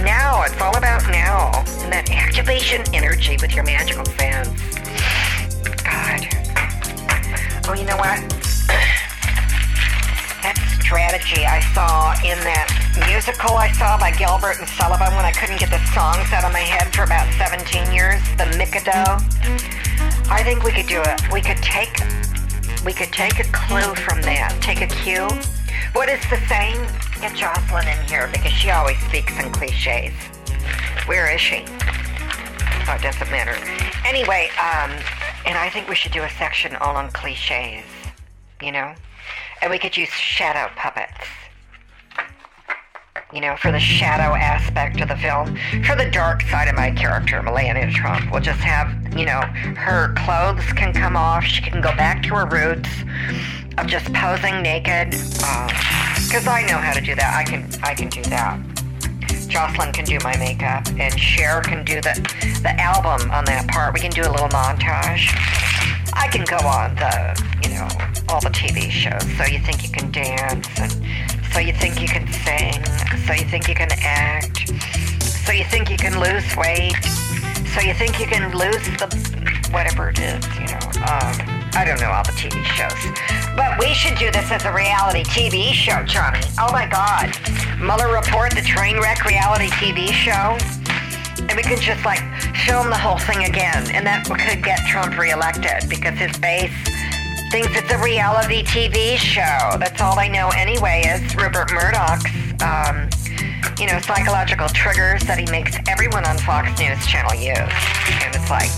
now. 0.00 0.42
It's 0.44 0.60
all 0.60 0.76
about 0.76 1.06
now. 1.10 1.62
And 1.84 1.92
that 1.92 2.10
activation 2.10 2.82
energy 2.94 3.36
with 3.40 3.54
your 3.54 3.64
magical 3.64 4.04
fans. 4.16 4.48
God. 5.84 6.26
Oh, 7.68 7.74
you 7.74 7.84
know 7.84 7.96
what? 7.96 8.18
that 10.42 10.56
strategy 10.80 11.44
I 11.44 11.60
saw 11.74 12.12
in 12.24 12.38
that 12.44 12.83
musical 13.00 13.56
I 13.56 13.72
saw 13.72 13.98
by 13.98 14.10
Gilbert 14.12 14.58
and 14.60 14.68
Sullivan 14.68 15.14
when 15.16 15.24
I 15.24 15.32
couldn't 15.32 15.58
get 15.58 15.70
the 15.70 15.82
songs 15.90 16.30
out 16.32 16.44
of 16.44 16.52
my 16.52 16.62
head 16.62 16.94
for 16.94 17.02
about 17.02 17.26
17 17.34 17.92
years, 17.92 18.22
The 18.38 18.46
Mikado. 18.56 19.18
I 20.30 20.42
think 20.44 20.62
we 20.62 20.70
could 20.70 20.86
do 20.86 21.02
it. 21.02 21.32
We 21.32 21.40
could 21.40 21.58
take 21.58 21.94
we 22.84 22.92
could 22.92 23.12
take 23.12 23.40
a 23.40 23.44
clue 23.50 23.94
from 23.94 24.20
that. 24.22 24.56
Take 24.60 24.82
a 24.82 24.86
cue. 24.86 25.26
What 25.94 26.08
is 26.08 26.20
the 26.28 26.36
saying? 26.48 26.76
Get 27.20 27.34
Jocelyn 27.34 27.88
in 27.88 27.98
here 28.06 28.28
because 28.30 28.52
she 28.52 28.70
always 28.70 28.98
speaks 29.08 29.32
in 29.42 29.50
cliches. 29.50 30.12
Where 31.06 31.32
is 31.34 31.40
she? 31.40 31.64
Oh, 32.86 32.94
it 32.94 33.02
doesn't 33.02 33.30
matter. 33.30 33.56
Anyway, 34.06 34.50
um, 34.60 34.90
and 35.46 35.56
I 35.56 35.70
think 35.72 35.88
we 35.88 35.94
should 35.94 36.12
do 36.12 36.22
a 36.22 36.30
section 36.30 36.76
all 36.76 36.94
on 36.96 37.10
cliches. 37.10 37.84
You 38.62 38.72
know? 38.72 38.94
And 39.62 39.70
we 39.70 39.78
could 39.78 39.96
use 39.96 40.10
shadow 40.10 40.70
puppets 40.76 41.26
you 43.34 43.40
know, 43.40 43.56
for 43.56 43.72
the 43.72 43.80
shadow 43.80 44.34
aspect 44.36 45.00
of 45.00 45.08
the 45.08 45.16
film. 45.16 45.58
For 45.84 45.96
the 45.96 46.08
dark 46.10 46.42
side 46.42 46.68
of 46.68 46.76
my 46.76 46.92
character, 46.92 47.42
Melania 47.42 47.90
Trump, 47.90 48.30
we'll 48.30 48.40
just 48.40 48.60
have, 48.60 48.88
you 49.18 49.26
know, 49.26 49.40
her 49.76 50.14
clothes 50.14 50.64
can 50.74 50.92
come 50.92 51.16
off. 51.16 51.42
She 51.44 51.60
can 51.60 51.80
go 51.80 51.94
back 51.96 52.22
to 52.24 52.34
her 52.36 52.46
roots 52.46 52.88
of 53.76 53.88
just 53.88 54.12
posing 54.14 54.62
naked. 54.62 55.10
Because 55.10 56.46
uh, 56.46 56.50
I 56.50 56.64
know 56.68 56.78
how 56.78 56.92
to 56.92 57.00
do 57.00 57.16
that. 57.16 57.34
I 57.36 57.42
can, 57.42 57.68
I 57.82 57.94
can 57.94 58.08
do 58.08 58.22
that. 58.30 58.60
Jocelyn 59.48 59.92
can 59.92 60.04
do 60.04 60.18
my 60.24 60.36
makeup, 60.36 60.86
and 60.98 61.18
Cher 61.18 61.60
can 61.60 61.84
do 61.84 62.00
the 62.00 62.14
the 62.62 62.70
album 62.80 63.30
on 63.30 63.44
that 63.44 63.68
part. 63.68 63.94
We 63.94 64.00
can 64.00 64.10
do 64.10 64.22
a 64.22 64.30
little 64.30 64.48
montage. 64.48 65.30
I 66.12 66.28
can 66.28 66.44
go 66.44 66.56
on 66.66 66.96
the, 66.96 67.38
you 67.62 67.74
know, 67.74 67.86
all 68.28 68.40
the 68.40 68.48
TV 68.48 68.90
shows. 68.90 69.22
So 69.36 69.44
you 69.44 69.60
think 69.60 69.84
you 69.84 69.90
can 69.90 70.10
dance, 70.10 70.66
and 70.80 70.90
so 71.54 71.60
you 71.60 71.72
think 71.72 72.00
you 72.00 72.08
can 72.08 72.26
sing, 72.42 72.84
so 73.26 73.32
you 73.32 73.44
think 73.44 73.68
you 73.68 73.76
can 73.76 73.88
act, 74.02 74.68
so 75.46 75.52
you 75.52 75.64
think 75.64 75.88
you 75.88 75.96
can 75.96 76.18
lose 76.18 76.44
weight, 76.56 76.98
so 77.72 77.80
you 77.80 77.94
think 77.94 78.18
you 78.18 78.26
can 78.26 78.50
lose 78.50 78.82
the 78.98 79.06
whatever 79.70 80.08
it 80.10 80.18
is, 80.18 80.44
you 80.58 80.66
know. 80.66 80.82
Um, 81.06 81.54
I 81.78 81.84
don't 81.86 82.00
know 82.00 82.10
all 82.10 82.24
the 82.24 82.34
TV 82.34 82.58
shows. 82.74 82.98
But 83.54 83.78
we 83.78 83.94
should 83.94 84.18
do 84.18 84.32
this 84.32 84.50
as 84.50 84.64
a 84.64 84.72
reality 84.72 85.22
TV 85.22 85.72
show, 85.72 86.02
Johnny. 86.02 86.40
Oh 86.58 86.72
my 86.72 86.86
God. 86.86 87.30
Mueller 87.78 88.12
Report, 88.12 88.50
the 88.52 88.62
train 88.62 88.98
wreck 88.98 89.24
reality 89.24 89.68
TV 89.78 90.10
show. 90.10 90.58
And 91.38 91.54
we 91.54 91.62
could 91.62 91.80
just 91.80 92.04
like 92.04 92.22
film 92.66 92.90
the 92.90 92.98
whole 92.98 93.18
thing 93.18 93.44
again. 93.44 93.90
And 93.92 94.04
that 94.06 94.26
could 94.26 94.62
get 94.62 94.80
Trump 94.86 95.16
reelected 95.18 95.88
because 95.88 96.18
his 96.18 96.36
base 96.38 96.72
thinks 97.50 97.76
it's 97.76 97.90
a 97.92 97.98
reality 97.98 98.62
TV 98.64 99.16
show. 99.16 99.78
That's 99.78 100.00
all 100.00 100.18
I 100.18 100.28
know 100.28 100.48
anyway 100.56 101.02
is 101.06 101.36
Rupert 101.36 101.72
Murdoch's, 101.72 102.24
um, 102.62 103.08
you 103.78 103.86
know, 103.86 103.98
psychological 104.00 104.68
triggers 104.68 105.22
that 105.24 105.38
he 105.38 105.46
makes 105.50 105.76
everyone 105.88 106.24
on 106.24 106.38
Fox 106.38 106.78
News 106.78 107.04
Channel 107.06 107.34
use. 107.34 107.56
And 107.56 108.34
it's 108.34 108.50
like, 108.50 108.70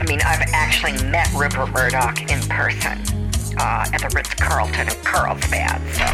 I 0.00 0.04
mean, 0.08 0.20
I've 0.24 0.42
actually 0.52 0.92
met 1.10 1.32
Rupert 1.34 1.70
Murdoch 1.70 2.20
in 2.30 2.40
person 2.48 2.98
uh, 3.58 3.86
at 3.92 4.00
the 4.00 4.10
Ritz 4.14 4.34
Carlton 4.34 4.88
in 4.88 5.04
Carlsbad. 5.04 5.80
So, 5.94 6.06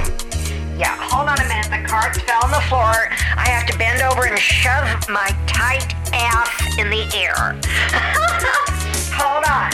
yeah, 0.79 0.97
hold 0.99 1.29
on 1.29 1.41
a 1.41 1.49
minute. 1.49 1.71
The 1.71 1.89
cards 1.89 2.21
fell 2.23 2.45
on 2.45 2.51
the 2.51 2.63
floor. 2.69 3.11
I 3.37 3.49
have 3.49 3.67
to 3.67 3.79
bend 3.79 4.03
over 4.03 4.27
and 4.27 4.39
shove 4.39 4.87
my 5.09 5.35
tight 5.47 5.95
ass 6.13 6.79
in 6.79 6.91
the 6.91 7.03
air. 7.17 7.59
hold 9.15 9.45
on. 9.45 9.73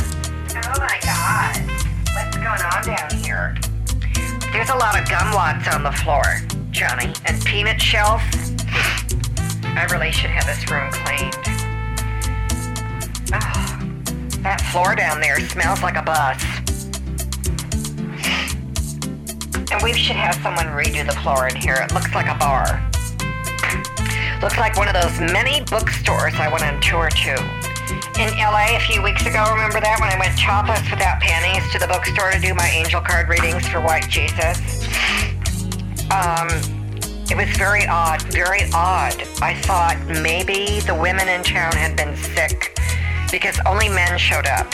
Oh 0.67 0.81
my 0.81 1.04
god. 1.25 1.57
What's 2.13 2.37
going 2.37 2.63
on 2.63 2.85
down 2.85 3.11
here? 3.25 3.57
There's 4.53 4.69
a 4.69 4.77
lot 4.77 4.99
of 4.99 5.07
gumwads 5.09 5.73
on 5.75 5.83
the 5.83 5.93
floor, 5.93 6.25
Johnny, 6.71 7.13
and 7.25 7.43
peanut 7.45 7.81
shells. 7.81 8.21
I 9.65 9.87
really 9.91 10.13
should 10.13 10.31
have 10.31 10.47
this 10.47 10.71
room 10.71 10.91
cleaned. 10.93 11.35
Oh, 13.33 14.43
that 14.43 14.61
floor 14.71 14.95
down 14.95 15.21
there 15.21 15.41
smells 15.41 15.83
like 15.83 15.97
a 15.97 16.03
bus. 16.03 16.45
And 19.73 19.83
we 19.83 19.95
should 19.95 20.17
have 20.17 20.35
someone 20.37 20.67
redo 20.67 21.07
the 21.07 21.17
floor 21.23 21.49
in 21.49 21.57
here. 21.57 21.77
It 21.81 21.93
looks 21.95 22.15
like 22.15 22.29
a 22.29 22.37
bar. 22.39 22.81
Looks 24.43 24.59
like 24.59 24.77
one 24.77 24.89
of 24.89 24.95
those 24.95 25.19
many 25.33 25.65
bookstores 25.65 26.35
I 26.35 26.49
went 26.53 26.63
on 26.65 26.81
tour 26.83 27.09
to 27.09 27.74
in 28.19 28.31
LA 28.39 28.77
a 28.77 28.81
few 28.81 29.03
weeks 29.03 29.27
ago. 29.27 29.45
Remember 29.51 29.81
that 29.81 29.99
when 30.01 30.11
I 30.11 30.19
went 30.19 30.39
topless 30.39 30.83
without 30.91 31.21
panties 31.21 31.71
to 31.73 31.79
the 31.79 31.87
bookstore 31.87 32.31
to 32.31 32.41
do 32.41 32.55
my 32.55 32.69
angel 32.69 33.01
card 33.01 33.29
readings 33.29 33.67
for 33.69 33.81
White 33.81 34.09
Jesus? 34.09 34.59
Um, 36.11 36.49
it 37.31 37.37
was 37.37 37.49
very 37.57 37.87
odd, 37.87 38.23
very 38.33 38.71
odd. 38.75 39.17
I 39.41 39.55
thought 39.65 39.99
maybe 40.23 40.81
the 40.81 40.95
women 40.95 41.29
in 41.29 41.43
town 41.43 41.73
had 41.73 41.97
been 41.97 42.17
sick 42.17 42.79
because 43.31 43.59
only 43.67 43.89
men 43.89 44.19
showed 44.19 44.47
up. 44.47 44.73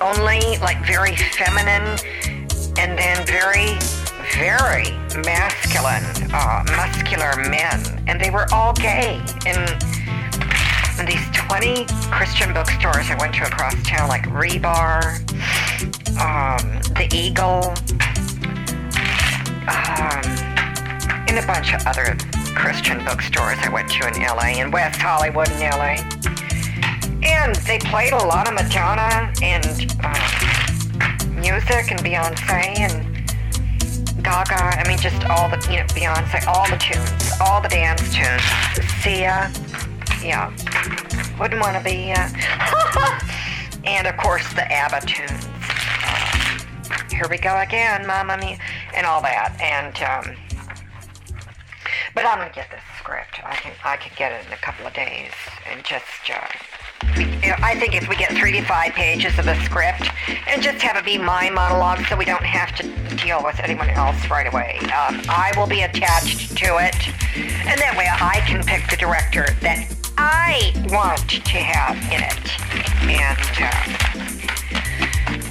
Only 0.00 0.58
like 0.58 0.84
very 0.86 1.14
feminine 1.16 1.98
and 2.78 2.98
then 2.98 3.26
very, 3.26 3.78
very 4.34 4.90
masculine, 5.22 6.04
uh, 6.32 6.64
muscular 6.76 7.36
men. 7.48 8.04
And 8.06 8.20
they 8.20 8.30
were 8.30 8.46
all 8.52 8.72
gay. 8.72 9.20
And 9.46 9.95
in 10.98 11.06
these 11.06 11.26
20 11.34 11.84
Christian 12.10 12.54
bookstores 12.54 13.10
I 13.10 13.16
went 13.20 13.34
to 13.34 13.46
across 13.46 13.74
town, 13.82 14.08
like 14.08 14.24
Rebar, 14.24 15.18
um, 16.18 16.80
The 16.94 17.08
Eagle, 17.14 17.74
um, 19.68 20.22
and 21.28 21.38
a 21.38 21.46
bunch 21.46 21.74
of 21.74 21.86
other 21.86 22.16
Christian 22.54 23.04
bookstores 23.04 23.58
I 23.60 23.68
went 23.68 23.90
to 23.90 24.08
in 24.08 24.22
LA, 24.22 24.62
in 24.62 24.70
West 24.70 25.00
Hollywood 25.00 25.50
in 25.50 25.60
LA. 25.60 25.96
And 27.22 27.54
they 27.66 27.78
played 27.78 28.12
a 28.12 28.24
lot 28.24 28.48
of 28.48 28.54
Madonna 28.54 29.32
and 29.42 29.94
uh, 30.02 31.26
music 31.34 31.90
and 31.90 32.00
Beyonce 32.00 32.78
and 32.78 33.16
Gaga. 34.22 34.80
I 34.80 34.84
mean, 34.88 34.98
just 34.98 35.22
all 35.26 35.48
the, 35.50 35.56
you 35.70 35.78
know, 35.78 35.86
Beyonce, 35.88 36.46
all 36.46 36.68
the 36.70 36.78
tunes, 36.78 37.32
all 37.40 37.60
the 37.60 37.68
dance 37.68 38.02
tunes. 38.14 38.42
Sia, 39.02 39.52
yeah. 40.22 40.50
Wouldn't 41.38 41.60
want 41.60 41.76
to 41.76 41.84
be, 41.84 42.12
uh, 42.12 43.20
and 43.84 44.06
of 44.06 44.16
course 44.16 44.46
the 44.54 44.70
ABBA 44.70 45.06
tunes. 45.06 45.46
Here 47.12 47.26
we 47.30 47.38
go 47.38 47.58
again, 47.60 48.06
Mamma 48.06 48.36
Mia, 48.38 48.58
and 48.94 49.06
all 49.06 49.22
that. 49.22 49.56
And, 49.60 49.96
um, 50.02 50.36
but 52.14 52.24
I'm 52.24 52.38
gonna 52.38 52.52
get 52.52 52.70
this 52.70 52.80
script. 52.98 53.40
I 53.44 53.54
can 53.56 53.72
I 53.84 53.96
can 53.96 54.12
get 54.16 54.32
it 54.32 54.46
in 54.46 54.52
a 54.52 54.56
couple 54.56 54.86
of 54.86 54.94
days 54.94 55.32
and 55.70 55.84
just. 55.84 56.30
Uh, 56.30 56.46
you 57.14 57.50
know, 57.50 57.56
I 57.62 57.78
think 57.78 57.94
if 57.94 58.08
we 58.08 58.16
get 58.16 58.32
three 58.32 58.52
to 58.52 58.62
five 58.62 58.92
pages 58.92 59.38
of 59.38 59.44
the 59.44 59.54
script 59.64 60.08
and 60.48 60.62
just 60.62 60.82
have 60.82 60.96
it 60.96 61.04
be 61.04 61.18
my 61.18 61.50
monologue 61.50 62.04
so 62.06 62.16
we 62.16 62.24
don't 62.24 62.42
have 62.42 62.74
to 62.76 63.16
deal 63.16 63.42
with 63.44 63.60
anyone 63.60 63.90
else 63.90 64.16
right 64.30 64.46
away, 64.46 64.78
um, 64.84 65.20
I 65.28 65.52
will 65.56 65.66
be 65.66 65.82
attached 65.82 66.56
to 66.56 66.78
it. 66.78 66.96
And 67.36 67.78
that 67.80 67.94
way 67.96 68.08
I 68.10 68.40
can 68.46 68.64
pick 68.64 68.88
the 68.88 68.96
director 68.96 69.46
that 69.60 69.95
I 70.18 70.72
want 70.90 71.28
to 71.28 71.58
have 71.58 71.96
in 72.12 72.22
it. 72.22 72.50
And 73.08 73.38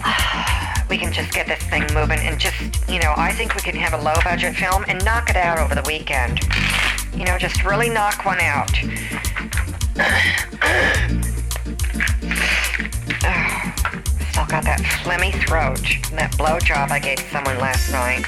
uh, 0.04 0.86
we 0.90 0.98
can 0.98 1.14
just 1.14 1.34
get 1.34 1.48
this 1.48 1.62
thing 1.64 1.84
moving 1.94 2.20
and 2.20 2.40
just, 2.40 2.56
you 2.90 3.00
know, 3.00 3.14
I 3.16 3.32
think 3.32 3.56
we 3.56 3.62
can 3.62 3.76
have 3.76 3.94
a 3.94 4.02
low 4.02 4.16
budget 4.24 4.56
film 4.56 4.86
and 4.88 5.04
knock 5.06 5.30
it 5.30 5.36
out 5.36 5.60
over 5.60 5.76
the 5.76 5.84
weekend. 5.86 6.40
You 7.14 7.26
know, 7.26 7.38
just 7.38 7.64
really 7.64 7.90
knock 7.90 8.26
one 8.26 8.40
out. 8.42 8.72
Still 14.32 14.46
got 14.48 14.64
that 14.66 14.82
phlegmy 15.04 15.32
throat 15.48 15.80
and 16.10 16.20
that 16.20 16.34
blowjob 16.34 16.92
I 16.92 17.00
gave 17.00 17.20
someone 17.32 17.58
last 17.58 17.90
night. 17.92 18.26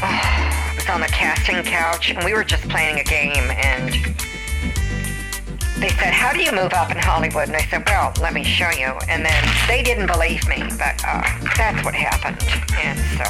Oh, 0.00 0.02
I 0.02 0.72
was 0.74 0.88
on 0.88 1.00
the 1.00 1.06
casting 1.06 1.62
couch 1.62 2.10
and 2.10 2.24
we 2.24 2.34
were 2.34 2.44
just 2.44 2.68
playing 2.68 2.98
a 2.98 3.04
game 3.04 3.50
and 3.50 4.17
they 5.80 5.90
said, 5.90 6.12
How 6.12 6.32
do 6.32 6.42
you 6.42 6.50
move 6.52 6.72
up 6.72 6.90
in 6.90 6.98
Hollywood? 6.98 7.48
And 7.48 7.56
I 7.56 7.64
said, 7.66 7.84
Well, 7.86 8.12
let 8.20 8.34
me 8.34 8.42
show 8.42 8.70
you. 8.70 8.92
And 9.08 9.24
then 9.24 9.44
they 9.68 9.82
didn't 9.82 10.06
believe 10.06 10.46
me, 10.48 10.62
but 10.76 11.00
uh, 11.06 11.22
that's 11.56 11.84
what 11.84 11.94
happened. 11.94 12.38
And 12.74 12.98
so, 13.16 13.28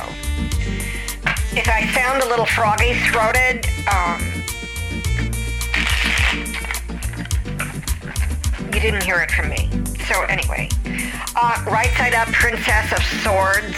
if 1.57 1.69
I 1.69 1.87
sound 1.93 2.23
a 2.23 2.29
little 2.29 2.47
froggy 2.47 2.95
throated, 3.11 3.67
um, 3.89 4.23
you 8.73 8.81
didn't 8.81 9.03
hear 9.03 9.21
it 9.21 9.31
from 9.31 9.51
me. 9.51 9.69
So, 10.07 10.23
anyway, 10.23 10.69
uh, 11.37 11.65
right 11.71 11.91
side 11.97 12.15
up, 12.15 12.29
Princess 12.29 12.93
of 12.93 13.03
Swords. 13.23 13.77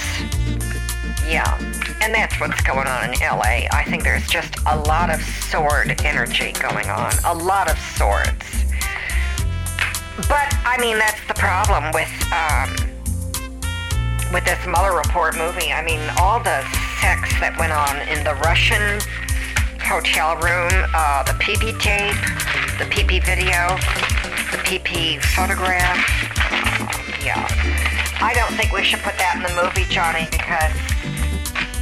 Yeah. 1.27 1.80
And 2.01 2.15
that's 2.15 2.41
what's 2.41 2.61
going 2.63 2.87
on 2.87 3.05
in 3.05 3.21
LA. 3.21 3.69
I 3.71 3.85
think 3.87 4.03
there's 4.03 4.27
just 4.27 4.55
a 4.67 4.77
lot 4.77 5.11
of 5.11 5.21
sword 5.21 6.01
energy 6.05 6.53
going 6.53 6.89
on. 6.89 7.13
A 7.25 7.35
lot 7.35 7.71
of 7.71 7.79
swords. 7.79 8.65
But 10.29 10.49
I 10.65 10.77
mean, 10.81 10.99
that's 10.99 11.21
the 11.29 11.35
problem 11.35 11.93
with 11.93 12.11
um, 12.33 12.71
with 14.33 14.45
this 14.45 14.65
Mueller 14.67 14.97
report 14.97 15.37
movie. 15.37 15.73
I 15.73 15.83
mean, 15.85 16.01
all 16.21 16.41
the 16.41 16.63
sex 17.01 17.29
that 17.41 17.57
went 17.59 17.73
on 17.73 18.01
in 18.09 18.25
the 18.25 18.35
Russian 18.45 19.01
hotel 19.81 20.37
room, 20.37 20.71
uh, 20.95 21.23
the 21.25 21.35
PP 21.43 21.75
tape, 21.81 22.15
the 22.79 22.87
PP 22.87 23.25
video, 23.25 23.75
the 24.53 24.61
PP 24.63 25.21
photograph. 25.35 25.99
yeah, 27.25 27.43
I 28.21 28.33
don't 28.35 28.55
think 28.57 28.73
we 28.73 28.85
should 28.85 29.01
put 29.01 29.19
that 29.19 29.37
in 29.37 29.43
the 29.43 29.55
movie, 29.57 29.89
Johnny, 29.91 30.29
because 30.31 30.73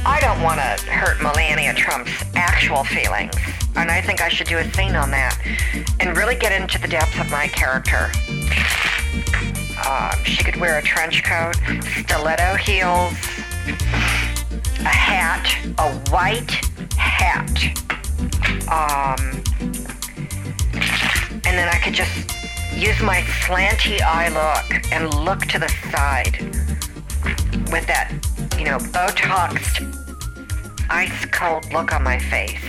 I 0.05 0.19
don't 0.21 0.41
want 0.41 0.59
to 0.59 0.85
hurt 0.85 1.21
Melania 1.21 1.73
Trump's 1.73 2.11
actual 2.35 2.83
feelings. 2.83 3.33
And 3.75 3.91
I 3.91 4.01
think 4.01 4.21
I 4.21 4.29
should 4.29 4.47
do 4.47 4.57
a 4.57 4.73
scene 4.73 4.95
on 4.95 5.11
that 5.11 5.37
and 5.99 6.17
really 6.17 6.35
get 6.35 6.51
into 6.51 6.79
the 6.79 6.87
depths 6.87 7.19
of 7.19 7.29
my 7.29 7.47
character. 7.47 8.11
Uh, 9.77 10.15
she 10.23 10.43
could 10.43 10.57
wear 10.57 10.77
a 10.77 10.81
trench 10.81 11.23
coat, 11.23 11.55
stiletto 12.05 12.55
heels, 12.55 13.13
a 14.79 14.89
hat, 14.89 15.47
a 15.77 15.91
white 16.11 16.51
hat. 16.95 17.49
Um, 18.69 19.43
and 21.45 21.57
then 21.57 21.69
I 21.69 21.79
could 21.83 21.93
just 21.93 22.31
use 22.75 22.99
my 23.01 23.21
slanty 23.43 24.01
eye 24.01 24.29
look 24.29 24.91
and 24.91 25.13
look 25.25 25.39
to 25.47 25.59
the 25.59 25.69
side 25.91 26.37
with 27.71 27.85
that, 27.87 28.11
you 28.57 28.65
know, 28.65 28.77
Botoxed, 28.77 29.88
ice 30.89 31.25
cold 31.25 31.71
look 31.71 31.93
on 31.93 32.03
my 32.03 32.19
face. 32.19 32.63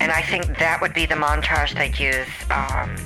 And 0.00 0.12
I 0.12 0.22
think 0.22 0.58
that 0.58 0.80
would 0.80 0.92
be 0.92 1.06
the 1.06 1.14
montage 1.14 1.74
they'd 1.74 1.98
use 1.98 2.28
um, 2.50 2.96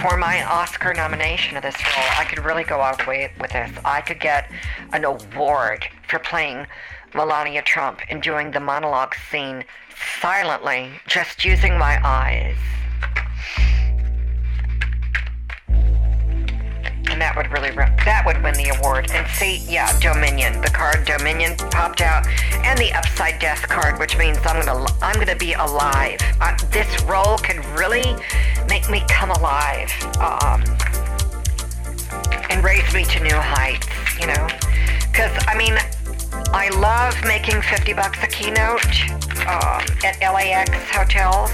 for 0.00 0.16
my 0.16 0.42
Oscar 0.44 0.94
nomination 0.94 1.56
of 1.56 1.62
this 1.62 1.76
role. 1.76 2.06
I 2.18 2.24
could 2.24 2.44
really 2.44 2.64
go 2.64 2.80
all 2.80 2.96
the 2.96 3.04
way 3.06 3.32
with 3.40 3.52
this. 3.52 3.70
I 3.84 4.00
could 4.00 4.20
get 4.20 4.50
an 4.92 5.04
award 5.04 5.86
for 6.08 6.18
playing 6.18 6.66
Melania 7.14 7.62
Trump 7.62 8.00
and 8.08 8.22
doing 8.22 8.50
the 8.50 8.60
monologue 8.60 9.14
scene 9.30 9.64
silently, 10.20 10.90
just 11.06 11.44
using 11.44 11.78
my 11.78 12.00
eyes. 12.06 12.56
That 17.22 17.36
would 17.36 17.52
really 17.52 17.70
that 17.70 18.24
would 18.26 18.42
win 18.42 18.54
the 18.54 18.76
award. 18.76 19.08
And 19.12 19.24
see, 19.38 19.58
yeah, 19.70 19.96
Dominion, 20.00 20.60
the 20.60 20.70
card 20.70 21.04
Dominion 21.06 21.54
popped 21.70 22.00
out, 22.00 22.26
and 22.66 22.76
the 22.76 22.92
upside 22.92 23.38
death 23.38 23.62
card, 23.68 24.00
which 24.00 24.18
means 24.18 24.38
I'm 24.44 24.58
gonna 24.58 24.84
I'm 25.00 25.14
gonna 25.14 25.36
be 25.36 25.52
alive. 25.52 26.18
This 26.72 26.90
role 27.04 27.38
can 27.38 27.62
really 27.76 28.16
make 28.68 28.90
me 28.90 29.04
come 29.08 29.30
alive, 29.30 29.88
um, 30.18 30.64
and 32.50 32.64
raise 32.64 32.92
me 32.92 33.04
to 33.04 33.20
new 33.22 33.38
heights. 33.38 33.86
You 34.18 34.26
know, 34.26 34.48
because 35.06 35.30
I 35.46 35.56
mean, 35.56 35.78
I 36.50 36.70
love 36.74 37.14
making 37.22 37.62
50 37.62 37.92
bucks 37.92 38.18
a 38.20 38.26
keynote 38.26 38.82
um, 39.46 39.86
at 40.02 40.18
LAX 40.20 40.70
hotels 40.90 41.52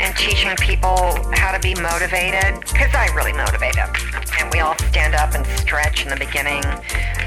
and 0.00 0.14
teaching 0.16 0.54
people 0.56 1.16
how 1.32 1.52
to 1.52 1.60
be 1.60 1.74
motivated 1.74 2.60
because 2.60 2.94
I 2.94 3.08
really 3.14 3.32
motivate 3.32 3.74
them. 3.74 3.90
And 4.38 4.52
we 4.52 4.60
all 4.60 4.76
stand 4.90 5.14
up 5.14 5.34
and 5.34 5.46
stretch 5.58 6.02
in 6.02 6.08
the 6.08 6.16
beginning. 6.16 6.62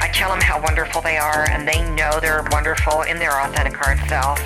I 0.01 0.09
tell 0.13 0.29
them 0.29 0.41
how 0.41 0.61
wonderful 0.61 1.01
they 1.01 1.17
are, 1.17 1.49
and 1.49 1.67
they 1.67 1.81
know 1.95 2.19
they're 2.19 2.45
wonderful 2.51 3.03
in 3.03 3.17
their 3.17 3.39
authentic 3.41 3.75
heart 3.75 3.97
self. 4.07 4.39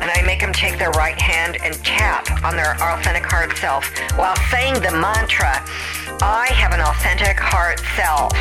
And 0.00 0.10
I 0.10 0.22
make 0.22 0.40
them 0.40 0.52
take 0.52 0.78
their 0.78 0.90
right 0.92 1.20
hand 1.20 1.58
and 1.62 1.74
tap 1.84 2.42
on 2.42 2.56
their 2.56 2.74
authentic 2.82 3.24
heart 3.24 3.56
self 3.58 3.84
while 4.16 4.36
saying 4.50 4.74
the 4.74 4.90
mantra, 4.90 5.62
I 6.22 6.48
have 6.52 6.72
an 6.72 6.80
authentic 6.80 7.38
heart 7.38 7.80
self. 7.96 8.32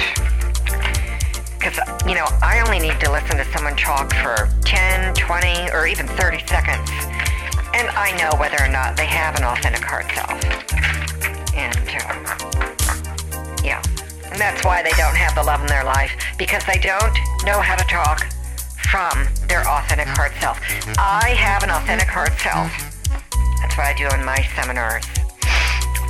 Because, 1.59 1.77
you 2.07 2.15
know, 2.15 2.25
I 2.41 2.63
only 2.65 2.79
need 2.79 2.99
to 3.01 3.11
listen 3.11 3.35
to 3.35 3.45
someone 3.51 3.75
talk 3.75 4.13
for 4.13 4.47
10, 4.63 5.13
20, 5.15 5.71
or 5.71 5.87
even 5.87 6.07
30 6.07 6.47
seconds 6.47 6.89
and 7.79 7.87
I 7.95 8.11
know 8.17 8.37
whether 8.37 8.61
or 8.61 8.67
not 8.67 8.97
they 8.97 9.05
have 9.05 9.37
an 9.37 9.45
authentic 9.45 9.83
heart 9.83 10.11
self. 10.11 10.35
And 11.55 11.79
uh, 11.79 13.55
yeah, 13.63 13.81
and 14.29 14.39
that's 14.39 14.65
why 14.65 14.83
they 14.83 14.91
don't 14.91 15.15
have 15.15 15.33
the 15.33 15.43
love 15.43 15.61
in 15.61 15.67
their 15.67 15.85
life 15.85 16.11
because 16.37 16.63
they 16.65 16.77
don't 16.77 17.15
know 17.45 17.61
how 17.61 17.77
to 17.77 17.85
talk 17.85 18.27
from 18.91 19.27
their 19.47 19.65
authentic 19.65 20.07
heart 20.07 20.33
self. 20.41 20.59
I 20.99 21.29
have 21.39 21.63
an 21.63 21.71
authentic 21.71 22.09
heart 22.09 22.35
self. 22.39 22.69
That's 23.61 23.77
what 23.77 23.87
I 23.87 23.93
do 23.95 24.09
in 24.13 24.25
my 24.25 24.43
seminars. 24.55 25.05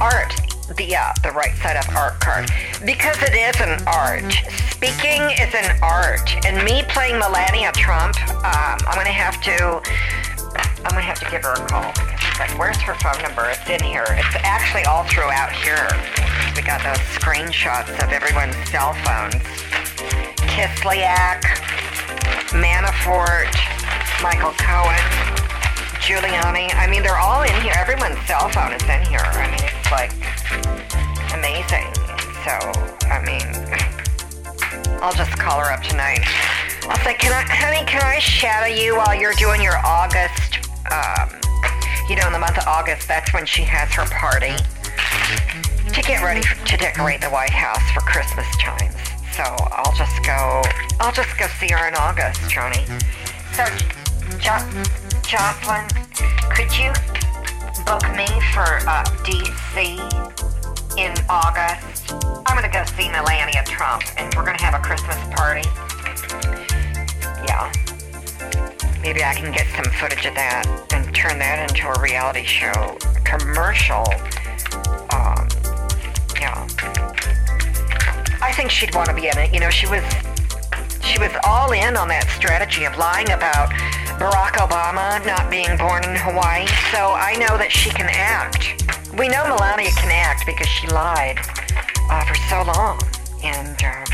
Art 0.02 0.34
the 0.76 0.86
yeah, 0.86 1.14
the 1.24 1.32
right 1.32 1.56
side 1.58 1.78
of 1.78 1.96
art 1.96 2.20
card 2.20 2.50
because 2.86 3.18
it 3.24 3.34
is 3.34 3.60
an 3.62 3.82
art. 3.88 4.32
Speaking 4.72 5.22
is 5.42 5.54
an 5.54 5.78
art, 5.82 6.30
and 6.46 6.64
me 6.64 6.84
playing 6.90 7.18
Melania 7.18 7.72
Trump, 7.74 8.16
um, 8.30 8.78
I'm 8.88 8.96
gonna 8.96 9.10
have 9.10 9.42
to. 9.44 9.82
I'm 10.86 10.92
gonna 10.92 11.02
have 11.02 11.20
to 11.20 11.30
give 11.30 11.44
her 11.44 11.54
a 11.54 11.68
call 11.68 11.92
because 11.92 12.20
she's 12.20 12.40
like, 12.40 12.58
"Where's 12.58 12.78
her 12.78 12.96
phone 12.96 13.22
number? 13.22 13.50
It's 13.50 13.70
in 13.70 13.84
here. 13.84 14.06
It's 14.10 14.36
actually 14.44 14.86
all 14.86 15.04
throughout 15.04 15.52
here. 15.52 15.88
We 16.56 16.62
got 16.62 16.84
those 16.84 17.00
screenshots 17.20 17.92
of 18.02 18.12
everyone's 18.12 18.56
cell 18.70 18.94
phones. 19.04 19.44
Kislyak, 20.56 21.44
Manafort, 22.56 23.52
Michael 24.24 24.56
Cohen, 24.56 25.04
Giuliani. 26.00 26.74
I 26.76 26.88
mean, 26.90 27.04
they're 27.04 27.20
all 27.20 27.44
in 27.44 27.62
here. 27.62 27.74
Everyone's 27.78 28.20
cell 28.26 28.50
phone 28.50 28.72
is 28.72 28.84
in 28.84 29.04
here. 29.08 29.20
I 29.24 29.52
mean, 29.52 29.64
it's 29.68 29.92
like 29.92 30.12
amazing. 31.36 31.92
So, 32.48 32.56
I 33.12 33.20
mean, 33.28 33.48
I'll 35.02 35.14
just 35.14 35.32
call 35.38 35.60
her 35.60 35.72
up 35.72 35.84
tonight. 35.84 36.24
I'll 36.90 36.98
say, 37.04 37.14
can 37.14 37.32
I, 37.32 37.44
honey, 37.46 37.86
can 37.86 38.02
I 38.02 38.18
shadow 38.20 38.66
you 38.66 38.98
while 38.98 39.14
you're 39.14 39.34
doing 39.34 39.62
your 39.62 39.78
August, 39.86 40.49
um, 40.92 41.30
you 42.10 42.16
know, 42.16 42.28
in 42.28 42.34
the 42.34 42.40
month 42.40 42.58
of 42.58 42.68
August, 42.68 43.08
that's 43.08 43.34
when 43.34 43.46
she 43.46 43.64
has 43.64 43.90
her 43.94 44.06
party 44.10 44.56
to 45.94 46.02
get 46.02 46.24
ready 46.24 46.42
to 46.42 46.78
decorate 46.78 47.22
the 47.22 47.30
White 47.30 47.50
House 47.50 47.82
for 47.94 48.02
Christmas 48.02 48.48
times. 48.58 48.96
So 49.34 49.44
I'll 49.44 49.94
just 49.96 50.24
go, 50.26 50.62
I'll 51.00 51.14
just 51.14 51.38
go 51.38 51.48
see 51.60 51.70
her 51.70 51.88
in 51.88 51.96
August, 51.96 52.42
Johnny. 52.50 52.86
So, 53.54 53.66
jo- 54.38 54.68
Jocelyn, 55.24 55.88
could 56.50 56.72
you 56.78 56.92
book 57.86 58.04
me 58.18 58.28
for 58.54 58.68
uh, 58.90 59.06
DC 59.24 59.98
in 60.98 61.14
August? 61.30 62.14
I'm 62.46 62.56
gonna 62.56 62.72
go 62.72 62.84
see 62.98 63.10
Melania 63.10 63.64
Trump, 63.66 64.04
and 64.18 64.34
we're 64.36 64.46
gonna 64.46 64.62
have 64.62 64.74
a 64.74 64.80
Christmas 64.80 65.18
party. 65.36 65.68
Yeah. 67.48 67.72
Maybe 69.02 69.24
I 69.24 69.34
can 69.34 69.52
get 69.52 69.68
some 69.76 69.92
footage 69.94 70.26
of 70.26 70.36
that 70.36 70.66
and 70.94 71.14
turn 71.16 71.40
that 71.40 71.70
into 71.70 71.88
a 71.88 72.02
reality 72.02 72.44
show 72.44 72.98
commercial. 73.24 74.04
Um, 75.14 75.48
yeah. 76.40 76.68
I 78.42 78.52
think 78.56 78.72
she'd 78.72 78.94
want 78.96 79.10
to 79.10 79.16
be 79.16 79.28
in 79.28 79.38
it. 79.38 79.54
You 79.54 79.60
know, 79.60 79.70
she 79.70 79.88
was 79.88 80.04
she 81.04 81.20
was 81.20 81.32
all 81.46 81.72
in 81.72 81.98
on 81.98 82.08
that 82.10 82.28
strategy 82.36 82.86
of 82.86 82.98
lying 82.98 83.32
about 83.32 83.70
Barack 84.20 84.60
Obama 84.60 85.24
not 85.26 85.50
being 85.50 85.78
born 85.78 86.04
in 86.04 86.16
Hawaii. 86.16 86.68
So 86.92 87.14
I 87.14 87.34
know 87.40 87.58
that 87.58 87.72
she 87.72 87.90
can 87.90 88.08
act. 88.10 88.84
We 89.18 89.28
know 89.28 89.48
Melania 89.48 89.92
can 89.92 90.12
act 90.12 90.46
because 90.46 90.68
she 90.68 90.88
lied 90.88 91.40
uh, 92.10 92.26
for 92.26 92.36
so 92.50 92.64
long. 92.66 93.00
And 93.44 93.78
uh, 93.82 94.06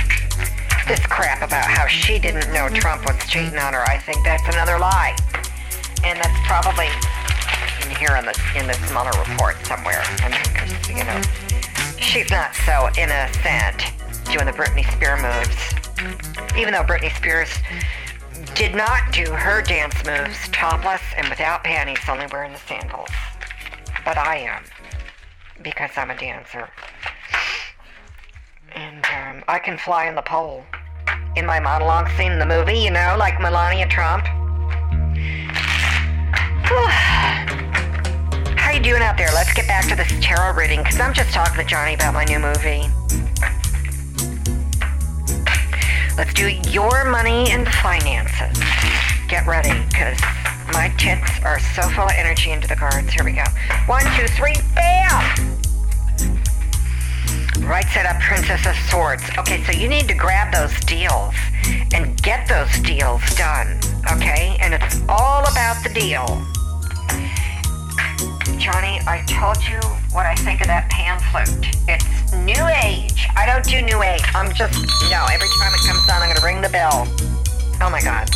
this 0.88 1.06
crap 1.08 1.42
about 1.42 1.66
how 1.66 1.88
she 1.88 2.20
didn't 2.20 2.52
know 2.54 2.70
Trump 2.70 3.06
was 3.06 3.18
cheating 3.28 3.58
on 3.58 3.74
her, 3.74 3.84
I 3.84 3.98
think 3.98 4.24
that's 4.24 4.48
another 4.54 4.78
lie. 4.78 5.16
And 6.04 6.20
that's 6.20 6.40
probably 6.46 6.88
in 7.84 7.96
here 7.96 8.16
in 8.18 8.26
this 8.26 8.38
in 8.56 8.68
this 8.68 8.80
Mueller 8.92 9.12
report 9.28 9.56
somewhere. 9.66 10.04
I 10.22 10.30
mean, 10.30 10.44
'cause, 10.54 10.90
you 10.90 11.04
know, 11.04 11.22
she's 11.98 12.30
not 12.30 12.56
so 12.56 12.90
innocent 12.98 13.94
doing 14.26 14.46
the 14.46 14.54
Britney 14.54 14.90
Spears 14.92 15.22
moves. 15.22 16.56
Even 16.58 16.74
though 16.74 16.84
Britney 16.84 17.16
Spears 17.16 17.50
did 18.54 18.76
not 18.76 19.12
do 19.12 19.32
her 19.32 19.62
dance 19.62 19.96
moves 20.06 20.38
topless 20.50 21.02
and 21.18 21.28
without 21.30 21.64
panties, 21.64 22.00
only 22.08 22.28
wearing 22.28 22.54
the 22.54 22.60
sandals. 22.68 23.10
But 24.04 24.18
I 24.18 24.38
am, 24.38 24.64
because 25.62 25.92
I'm 25.98 26.12
a 26.12 26.16
dancer. 26.16 26.70
And 28.76 29.06
um, 29.06 29.44
I 29.48 29.58
can 29.58 29.78
fly 29.78 30.08
in 30.08 30.16
the 30.16 30.22
pole. 30.22 30.64
In 31.38 31.46
my 31.46 31.60
monologue 31.60 32.10
scene 32.18 32.34
in 32.34 32.40
the 32.40 32.46
movie, 32.46 32.78
you 32.78 32.92
know, 32.92 33.16
like 33.18 33.40
Melania 33.40 33.88
Trump. 33.88 34.26
How 38.58 38.72
you 38.72 38.82
doing 38.82 39.02
out 39.02 39.18
there? 39.18 39.30
Let's 39.34 39.54
get 39.54 39.68
back 39.68 39.88
to 39.88 39.96
this 39.96 40.12
tarot 40.22 40.56
reading, 40.56 40.84
because 40.84 41.00
I'm 41.00 41.14
just 41.14 41.32
talking 41.32 41.56
to 41.58 41.64
Johnny 41.64 41.94
about 41.94 42.14
my 42.14 42.26
new 42.26 42.40
movie. 42.40 42.84
Let's 46.18 46.34
do 46.34 46.50
your 46.70 47.06
money 47.06 47.52
and 47.52 47.68
finances. 47.76 48.62
Get 49.30 49.46
ready, 49.48 49.74
because 49.90 50.20
my 50.74 50.94
tits 50.98 51.32
are 51.46 51.60
so 51.60 51.84
full 51.90 52.06
of 52.06 52.12
energy 52.16 52.52
into 52.52 52.68
the 52.68 52.76
cards. 52.76 53.14
Here 53.14 53.24
we 53.24 53.32
go. 53.32 53.44
One, 53.86 54.04
two, 54.18 54.28
three, 54.28 54.56
bam! 54.74 55.65
Right 57.76 57.84
side 57.88 58.06
up, 58.06 58.22
Princess 58.22 58.66
of 58.66 58.76
Swords. 58.90 59.22
Okay, 59.38 59.62
so 59.66 59.74
you 59.74 59.90
need 59.90 60.08
to 60.08 60.14
grab 60.14 60.54
those 60.54 60.80
deals 60.86 61.36
and 61.94 62.16
get 62.24 62.48
those 62.48 62.72
deals 62.80 63.22
done, 63.36 63.68
okay? 64.14 64.56
And 64.62 64.74
it's 64.74 65.02
all 65.10 65.42
about 65.44 65.84
the 65.84 65.90
deal. 65.90 66.24
Johnny, 68.58 69.02
I 69.06 69.26
told 69.28 69.58
you 69.68 69.76
what 70.16 70.26
I 70.26 70.36
think 70.36 70.62
of 70.62 70.68
that 70.68 70.90
pan 70.90 71.20
flute. 71.20 71.76
It's 71.90 72.32
new 72.48 72.64
age. 72.80 73.28
I 73.36 73.46
don't 73.46 73.66
do 73.66 73.82
new 73.82 74.02
age. 74.02 74.24
I'm 74.34 74.56
just, 74.56 74.80
no, 75.12 75.26
every 75.28 75.50
time 75.60 75.74
it 75.76 75.84
comes 75.86 76.08
on, 76.08 76.22
I'm 76.24 76.30
going 76.30 76.38
to 76.38 76.46
ring 76.46 76.62
the 76.62 76.70
bell. 76.70 77.06
Oh 77.82 77.90
my 77.90 78.00
God. 78.00 78.30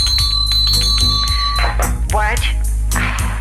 What? 2.11 2.43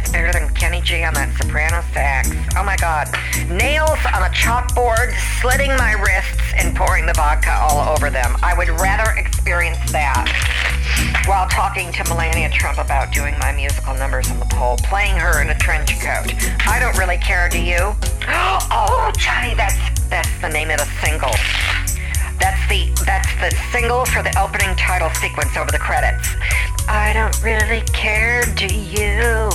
It's 0.00 0.12
better 0.12 0.32
than 0.32 0.43
Kenny 0.64 0.80
G 0.80 1.04
on 1.04 1.12
that 1.12 1.28
soprano 1.36 1.84
sax. 1.92 2.32
Oh 2.56 2.64
my 2.64 2.74
God. 2.80 3.12
Nails 3.52 4.00
on 4.16 4.24
a 4.24 4.32
chalkboard, 4.32 5.12
slitting 5.36 5.68
my 5.76 5.92
wrists, 5.92 6.40
and 6.56 6.74
pouring 6.74 7.04
the 7.04 7.12
vodka 7.12 7.52
all 7.52 7.92
over 7.92 8.08
them. 8.08 8.34
I 8.42 8.56
would 8.56 8.70
rather 8.80 9.12
experience 9.12 9.76
that 9.92 10.24
while 11.28 11.46
talking 11.50 11.92
to 11.92 12.04
Melania 12.08 12.48
Trump 12.48 12.78
about 12.78 13.12
doing 13.12 13.36
my 13.40 13.52
musical 13.52 13.92
numbers 13.92 14.30
on 14.30 14.40
the 14.40 14.48
pole, 14.56 14.78
playing 14.88 15.12
her 15.20 15.42
in 15.42 15.50
a 15.50 15.58
trench 15.60 16.00
coat. 16.00 16.32
I 16.64 16.80
don't 16.80 16.96
really 16.96 17.18
care, 17.18 17.50
do 17.50 17.60
you? 17.60 17.92
Oh, 18.72 19.12
Johnny, 19.20 19.52
that's 19.52 19.76
that's 20.08 20.32
the 20.40 20.48
name 20.48 20.70
of 20.70 20.78
the 20.80 20.88
single. 21.04 21.36
That's 22.40 22.64
the 22.72 22.88
that's 23.04 23.28
the 23.36 23.52
single 23.68 24.06
for 24.06 24.22
the 24.22 24.32
opening 24.40 24.74
title 24.76 25.12
sequence 25.20 25.58
over 25.58 25.70
the 25.70 25.78
credits. 25.78 26.32
I 26.88 27.12
don't 27.12 27.36
really 27.44 27.82
care, 27.92 28.42
do 28.56 28.64
you? 28.74 29.52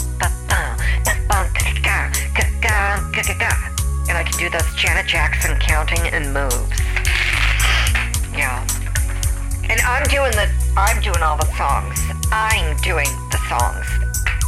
And 4.10 4.18
I 4.18 4.24
can 4.24 4.40
do 4.40 4.50
those 4.50 4.74
Janet 4.76 5.06
Jackson 5.06 5.56
counting 5.60 6.02
and 6.08 6.34
moves. 6.34 6.80
Yeah. 8.34 8.66
And 9.70 9.80
I'm 9.82 10.04
doing 10.10 10.32
the 10.32 10.50
I'm 10.76 11.00
doing 11.02 11.22
all 11.22 11.38
the 11.38 11.46
songs. 11.56 12.00
I'm 12.32 12.76
doing 12.78 13.08
the 13.30 13.38
songs 13.48 13.86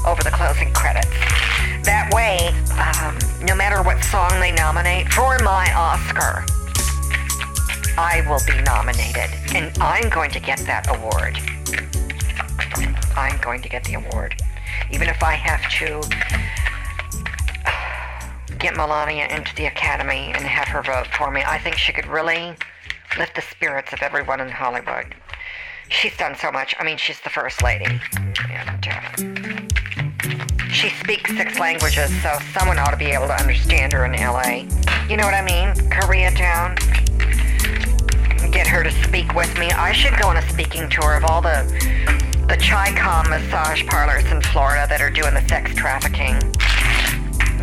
over 0.05 0.23
the 0.23 0.31
closing 0.31 0.73
credits. 0.73 1.13
That 1.85 2.09
way, 2.13 2.49
um, 2.81 3.17
no 3.45 3.55
matter 3.55 3.83
what 3.83 4.03
song 4.03 4.39
they 4.39 4.51
nominate 4.51 5.11
for 5.13 5.37
my 5.39 5.71
Oscar, 5.75 6.45
I 7.97 8.23
will 8.27 8.41
be 8.47 8.59
nominated, 8.63 9.29
and 9.53 9.77
I'm 9.79 10.09
going 10.09 10.31
to 10.31 10.39
get 10.39 10.59
that 10.59 10.87
award. 10.89 11.37
I'm 13.15 13.37
going 13.41 13.61
to 13.61 13.69
get 13.69 13.83
the 13.83 13.95
award, 13.95 14.41
even 14.91 15.07
if 15.07 15.23
I 15.23 15.33
have 15.33 15.61
to 15.79 16.01
get 18.61 18.75
Melania 18.75 19.27
into 19.27 19.55
the 19.55 19.65
Academy 19.65 20.31
and 20.35 20.43
have 20.45 20.67
her 20.67 20.83
vote 20.83 21.07
for 21.07 21.31
me. 21.31 21.41
I 21.45 21.57
think 21.57 21.77
she 21.77 21.91
could 21.91 22.05
really 22.05 22.55
lift 23.17 23.35
the 23.35 23.41
spirits 23.41 23.91
of 23.91 24.01
everyone 24.01 24.39
in 24.39 24.49
Hollywood. 24.49 25.15
She's 25.89 26.15
done 26.15 26.35
so 26.35 26.51
much. 26.51 26.75
I 26.79 26.83
mean, 26.83 26.97
she's 26.97 27.19
the 27.21 27.29
first 27.29 27.63
lady. 27.63 27.99
And 28.49 28.87
uh, 28.87 29.01
she 30.71 30.89
speaks 30.89 31.35
six 31.35 31.59
languages, 31.59 32.09
so 32.21 32.37
someone 32.53 32.77
ought 32.77 32.91
to 32.91 32.97
be 32.97 33.11
able 33.11 33.27
to 33.27 33.35
understand 33.35 33.93
her 33.93 34.05
in 34.05 34.13
LA. 34.13 34.67
You 35.09 35.17
know 35.17 35.25
what 35.25 35.33
I 35.33 35.43
mean? 35.43 35.73
Koreatown. 35.89 36.77
Get 38.51 38.67
her 38.67 38.83
to 38.83 38.91
speak 39.03 39.33
with 39.33 39.57
me. 39.57 39.71
I 39.71 39.91
should 39.91 40.17
go 40.19 40.27
on 40.27 40.37
a 40.37 40.49
speaking 40.49 40.89
tour 40.89 41.15
of 41.15 41.25
all 41.25 41.41
the 41.41 41.65
the 42.51 42.57
Chi-Com 42.57 43.29
massage 43.29 43.85
parlors 43.85 44.29
in 44.29 44.41
Florida 44.41 44.85
that 44.89 44.99
are 44.99 45.09
doing 45.09 45.33
the 45.33 45.47
sex 45.47 45.73
trafficking. 45.73 46.35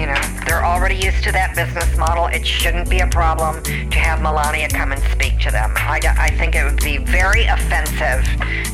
You 0.00 0.06
know, 0.06 0.20
they're 0.46 0.64
already 0.64 0.94
used 0.94 1.22
to 1.24 1.32
that 1.32 1.54
business 1.54 1.94
model. 1.98 2.28
It 2.28 2.46
shouldn't 2.46 2.88
be 2.88 3.00
a 3.00 3.06
problem 3.06 3.62
to 3.62 3.98
have 3.98 4.22
Melania 4.22 4.66
come 4.70 4.92
and 4.92 5.02
speak 5.12 5.40
to 5.40 5.50
them. 5.50 5.74
I, 5.76 6.00
I 6.18 6.30
think 6.38 6.54
it 6.54 6.64
would 6.64 6.82
be 6.82 6.96
very 6.96 7.44
offensive 7.44 8.24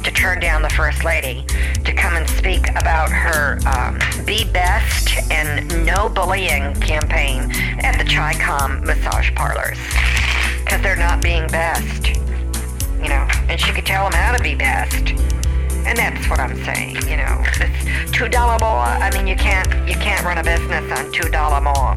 to 0.04 0.10
turn 0.12 0.38
down 0.38 0.62
the 0.62 0.70
First 0.70 1.02
Lady 1.02 1.44
to 1.84 1.92
come 1.92 2.14
and 2.14 2.30
speak 2.30 2.70
about 2.76 3.10
her 3.10 3.58
um, 3.66 3.98
Be 4.24 4.44
Best 4.44 5.32
and 5.32 5.84
No 5.84 6.08
Bullying 6.08 6.74
campaign 6.74 7.50
at 7.82 7.98
the 7.98 8.04
Chi-Com 8.04 8.84
massage 8.84 9.34
parlors. 9.34 9.78
Because 10.62 10.80
they're 10.80 10.94
not 10.94 11.20
being 11.20 11.48
best. 11.48 12.06
You 13.02 13.08
know, 13.08 13.26
and 13.48 13.60
she 13.60 13.72
could 13.72 13.84
tell 13.84 14.08
them 14.08 14.12
how 14.12 14.36
to 14.36 14.42
be 14.44 14.54
best. 14.54 15.33
And 15.86 15.98
that's 15.98 16.28
what 16.28 16.40
I'm 16.40 16.56
saying, 16.64 16.96
you 17.08 17.16
know. 17.16 17.42
It's 17.60 18.10
two 18.12 18.28
dollar 18.28 18.58
more. 18.60 18.84
I 18.84 19.10
mean, 19.12 19.26
you 19.26 19.36
can't 19.36 19.68
you 19.88 19.94
can't 19.96 20.24
run 20.24 20.38
a 20.38 20.42
business 20.42 20.90
on 20.98 21.12
two 21.12 21.28
dollar 21.28 21.60
more. 21.60 21.96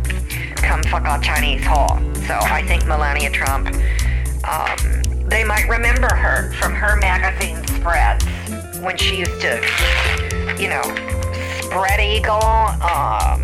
come 0.57 0.83
fuck 0.83 1.05
a 1.05 1.19
Chinese 1.23 1.65
hole. 1.65 1.97
So 2.27 2.35
I 2.41 2.63
think 2.67 2.85
Melania 2.85 3.29
Trump, 3.31 3.67
um, 4.43 4.77
they 5.29 5.43
might 5.43 5.67
remember 5.69 6.13
her 6.13 6.51
from 6.53 6.73
her 6.73 6.97
magazine 6.97 7.65
spreads 7.67 8.25
when 8.81 8.97
she 8.97 9.19
used 9.19 9.39
to, 9.41 9.55
you 10.59 10.67
know, 10.67 10.83
spread 11.61 11.99
eagle 11.99 12.43
um, 12.83 13.43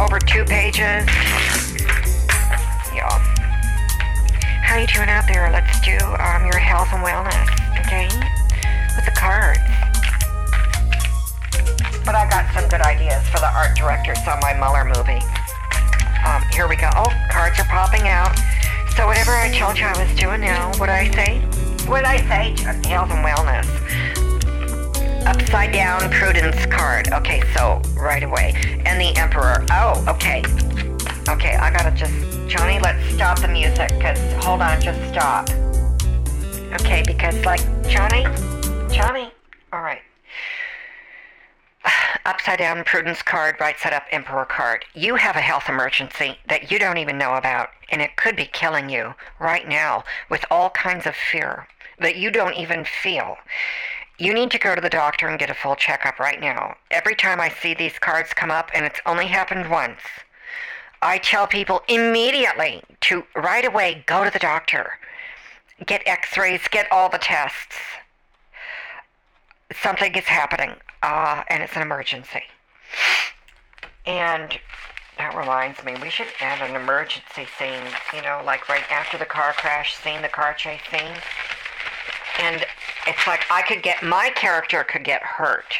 over 0.00 0.18
two 0.18 0.44
pages. 0.44 1.06
Yeah. 2.94 3.18
How 4.62 4.76
you 4.78 4.86
doing 4.88 5.08
out 5.08 5.24
there? 5.26 5.50
Let's 5.50 5.80
do 5.80 5.96
um, 5.96 6.44
your 6.44 6.58
health 6.58 6.88
and 6.92 7.02
wellness, 7.02 7.48
okay? 7.80 8.08
The 9.06 9.12
cards. 9.12 9.58
But 12.04 12.14
I 12.14 12.28
got 12.28 12.52
some 12.52 12.68
good 12.68 12.82
ideas 12.82 13.26
for 13.28 13.38
the 13.38 13.48
art 13.48 13.74
directors 13.76 14.18
on 14.28 14.38
my 14.40 14.52
Mueller 14.52 14.84
movie. 14.84 15.24
Um, 16.26 16.42
here 16.52 16.68
we 16.68 16.76
go. 16.76 16.90
Oh, 16.96 17.10
cards 17.30 17.58
are 17.58 17.64
popping 17.64 18.08
out. 18.08 18.36
So 18.96 19.06
whatever 19.06 19.30
I 19.30 19.50
told 19.56 19.78
you 19.78 19.86
I 19.86 19.96
was 19.96 20.14
doing 20.18 20.42
now, 20.42 20.72
what 20.76 20.90
I 20.90 21.10
say? 21.12 21.38
What 21.86 22.04
I 22.04 22.18
say? 22.28 22.60
Health 22.88 23.10
and 23.10 23.24
wellness. 23.24 23.66
Upside 25.24 25.72
down 25.72 26.10
prudence 26.10 26.66
card. 26.66 27.12
Okay, 27.12 27.42
so 27.56 27.80
right 27.94 28.22
away. 28.22 28.54
And 28.84 29.00
the 29.00 29.18
emperor. 29.18 29.64
Oh, 29.70 30.04
okay. 30.08 30.42
Okay, 31.28 31.56
I 31.56 31.70
gotta 31.72 31.90
just 31.96 32.26
Johnny, 32.48 32.78
let's 32.78 33.14
stop 33.14 33.40
the 33.40 33.48
music, 33.48 33.90
cause 34.00 34.18
hold 34.44 34.62
on, 34.62 34.80
just 34.80 35.00
stop. 35.12 35.50
Okay, 36.80 37.02
because 37.04 37.34
like 37.44 37.60
Johnny, 37.88 38.24
Johnny, 38.96 39.30
all 39.74 39.82
right. 39.82 40.00
Upside 42.24 42.58
down 42.58 42.82
prudence 42.82 43.20
card, 43.20 43.56
right 43.60 43.78
side 43.78 43.92
up 43.92 44.04
emperor 44.10 44.46
card. 44.46 44.86
You 44.94 45.16
have 45.16 45.36
a 45.36 45.42
health 45.42 45.68
emergency 45.68 46.38
that 46.48 46.70
you 46.70 46.78
don't 46.78 46.96
even 46.96 47.18
know 47.18 47.34
about, 47.34 47.68
and 47.90 48.00
it 48.00 48.16
could 48.16 48.36
be 48.36 48.46
killing 48.46 48.88
you 48.88 49.12
right 49.38 49.68
now 49.68 50.04
with 50.30 50.46
all 50.50 50.70
kinds 50.70 51.06
of 51.06 51.14
fear 51.14 51.68
that 52.00 52.16
you 52.16 52.30
don't 52.30 52.54
even 52.54 52.86
feel. 52.86 53.36
You 54.16 54.32
need 54.32 54.50
to 54.52 54.58
go 54.58 54.74
to 54.74 54.80
the 54.80 54.88
doctor 54.88 55.28
and 55.28 55.38
get 55.38 55.50
a 55.50 55.54
full 55.54 55.76
checkup 55.76 56.18
right 56.18 56.40
now. 56.40 56.74
Every 56.90 57.14
time 57.14 57.38
I 57.38 57.50
see 57.50 57.74
these 57.74 57.98
cards 57.98 58.32
come 58.32 58.50
up, 58.50 58.70
and 58.72 58.86
it's 58.86 59.00
only 59.04 59.26
happened 59.26 59.70
once, 59.70 60.00
I 61.02 61.18
tell 61.18 61.46
people 61.46 61.82
immediately 61.86 62.82
to 63.02 63.24
right 63.34 63.66
away 63.66 64.04
go 64.06 64.24
to 64.24 64.30
the 64.30 64.38
doctor, 64.38 64.92
get 65.84 66.02
x 66.06 66.38
rays, 66.38 66.66
get 66.70 66.90
all 66.90 67.10
the 67.10 67.18
tests. 67.18 67.76
Something 69.82 70.14
is 70.14 70.24
happening 70.24 70.74
uh, 71.02 71.42
and 71.48 71.62
it's 71.62 71.74
an 71.76 71.82
emergency. 71.82 72.42
And 74.06 74.58
that 75.18 75.34
reminds 75.34 75.82
me, 75.82 75.96
we 76.00 76.10
should 76.10 76.28
add 76.40 76.68
an 76.68 76.80
emergency 76.80 77.46
scene, 77.58 77.82
you 78.14 78.22
know, 78.22 78.42
like 78.44 78.68
right 78.68 78.84
after 78.90 79.18
the 79.18 79.24
car 79.24 79.52
crash 79.54 79.96
scene, 79.96 80.22
the 80.22 80.28
car 80.28 80.54
chase 80.54 80.80
scene. 80.90 81.16
And 82.40 82.64
it's 83.06 83.26
like 83.26 83.40
I 83.50 83.62
could 83.62 83.82
get, 83.82 84.02
my 84.02 84.30
character 84.34 84.84
could 84.84 85.04
get 85.04 85.22
hurt, 85.22 85.74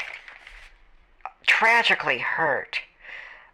tragically 1.46 2.18
hurt. 2.18 2.79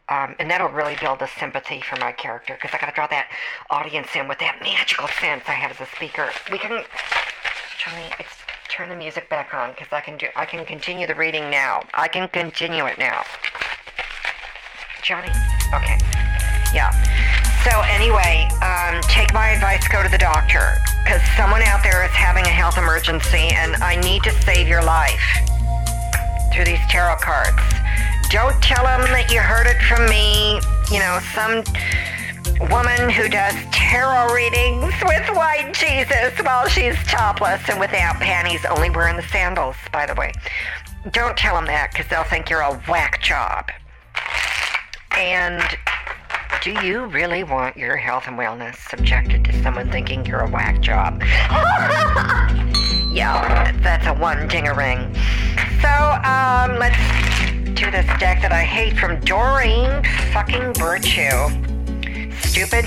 Um, 0.09 0.35
and 0.39 0.51
that'll 0.51 0.69
really 0.69 0.97
build 1.01 1.21
the 1.21 1.29
sympathy 1.39 1.81
for 1.81 1.97
my 1.99 2.13
character 2.13 2.55
because 2.55 2.75
I 2.75 2.79
got 2.79 2.87
to 2.91 2.95
draw 2.95 3.07
that 3.09 3.29
audience 3.71 4.09
in 4.15 4.29
with 4.29 4.39
that 4.41 4.59
magical 4.61 5.09
sense 5.09 5.45
I 5.49 5.53
have 5.53 5.71
as 5.71 5.81
a 5.81 5.91
speaker. 5.97 6.31
We 6.51 6.59
can, 6.59 6.73
it's 8.19 8.42
turn 8.73 8.89
the 8.89 8.97
music 8.97 9.29
back 9.29 9.53
on 9.53 9.71
because 9.73 9.89
I 9.93 10.01
can 10.01 10.17
do 10.17 10.29
I 10.35 10.47
can 10.47 10.65
continue 10.65 11.07
the 11.07 11.15
reading 11.15 11.51
now. 11.51 11.83
I 11.93 12.09
can 12.09 12.27
continue 12.29 12.87
it 12.87 12.97
now. 12.99 13.23
Johnny? 15.03 15.29
Okay. 15.75 15.99
Yeah. 16.73 16.89
So 17.69 17.85
anyway, 17.93 18.49
um, 18.65 19.03
take 19.13 19.35
my 19.35 19.51
advice, 19.51 19.87
go 19.89 20.03
to 20.03 20.09
the 20.09 20.17
doctor 20.17 20.81
because 21.05 21.21
someone 21.37 21.61
out 21.61 21.83
there 21.83 22.03
is 22.03 22.13
having 22.13 22.45
a 22.47 22.55
health 22.55 22.79
emergency 22.79 23.53
and 23.53 23.77
I 23.77 23.97
need 23.97 24.23
to 24.23 24.33
save 24.41 24.67
your 24.67 24.83
life 24.83 25.21
through 26.55 26.65
these 26.65 26.81
tarot 26.89 27.17
cards. 27.21 27.61
Don't 28.31 28.57
tell 28.63 28.85
them 28.85 29.05
that 29.13 29.29
you 29.31 29.41
heard 29.41 29.67
it 29.67 29.77
from 29.85 30.09
me. 30.09 30.57
You 30.89 31.05
know, 31.05 31.21
some 31.37 31.61
woman 32.71 33.11
who 33.11 33.29
does 33.29 33.55
tarot 33.73 34.33
readings 34.33 34.95
with 35.05 35.29
white 35.37 35.73
Jesus 35.75 36.33
while 36.43 36.69
she's 36.69 36.97
topless 37.05 37.69
and 37.69 37.79
without 37.79 38.17
panties, 38.17 38.65
only 38.65 38.91
wearing 38.91 39.17
the 39.17 39.23
sandals, 39.23 39.77
by 39.93 40.07
the 40.07 40.15
way. 40.15 40.33
Don't 41.11 41.37
tell 41.37 41.55
them 41.55 41.67
that 41.67 41.91
because 41.91 42.07
they'll 42.09 42.25
think 42.25 42.49
you're 42.49 42.61
a 42.61 42.75
whack 42.89 43.21
job. 43.23 43.71
And 45.19 45.63
do 46.63 46.73
you 46.87 47.07
really 47.07 47.45
want 47.45 47.77
your 47.77 47.97
health 47.97 48.25
and 48.27 48.39
wellness 48.39 48.77
subjected 48.89 49.45
to 49.45 49.63
someone 49.63 49.91
thinking 49.91 50.25
you're 50.25 50.41
a 50.41 50.51
whack 50.51 50.81
job? 50.81 51.21
yeah, 53.13 53.73
that's 53.83 54.07
a 54.07 54.15
one 54.15 54.49
ding 54.49 54.69
a 54.69 54.75
ring. 54.75 55.15
So, 55.83 55.89
um, 55.89 56.79
let's 56.79 56.97
do 57.75 57.91
this 57.91 58.07
deck 58.19 58.41
that 58.43 58.53
I 58.53 58.63
hate 58.63 58.97
from 58.97 59.19
Doreen 59.21 60.05
fucking 60.33 60.75
Virtue 60.75 61.72
stupid 62.43 62.85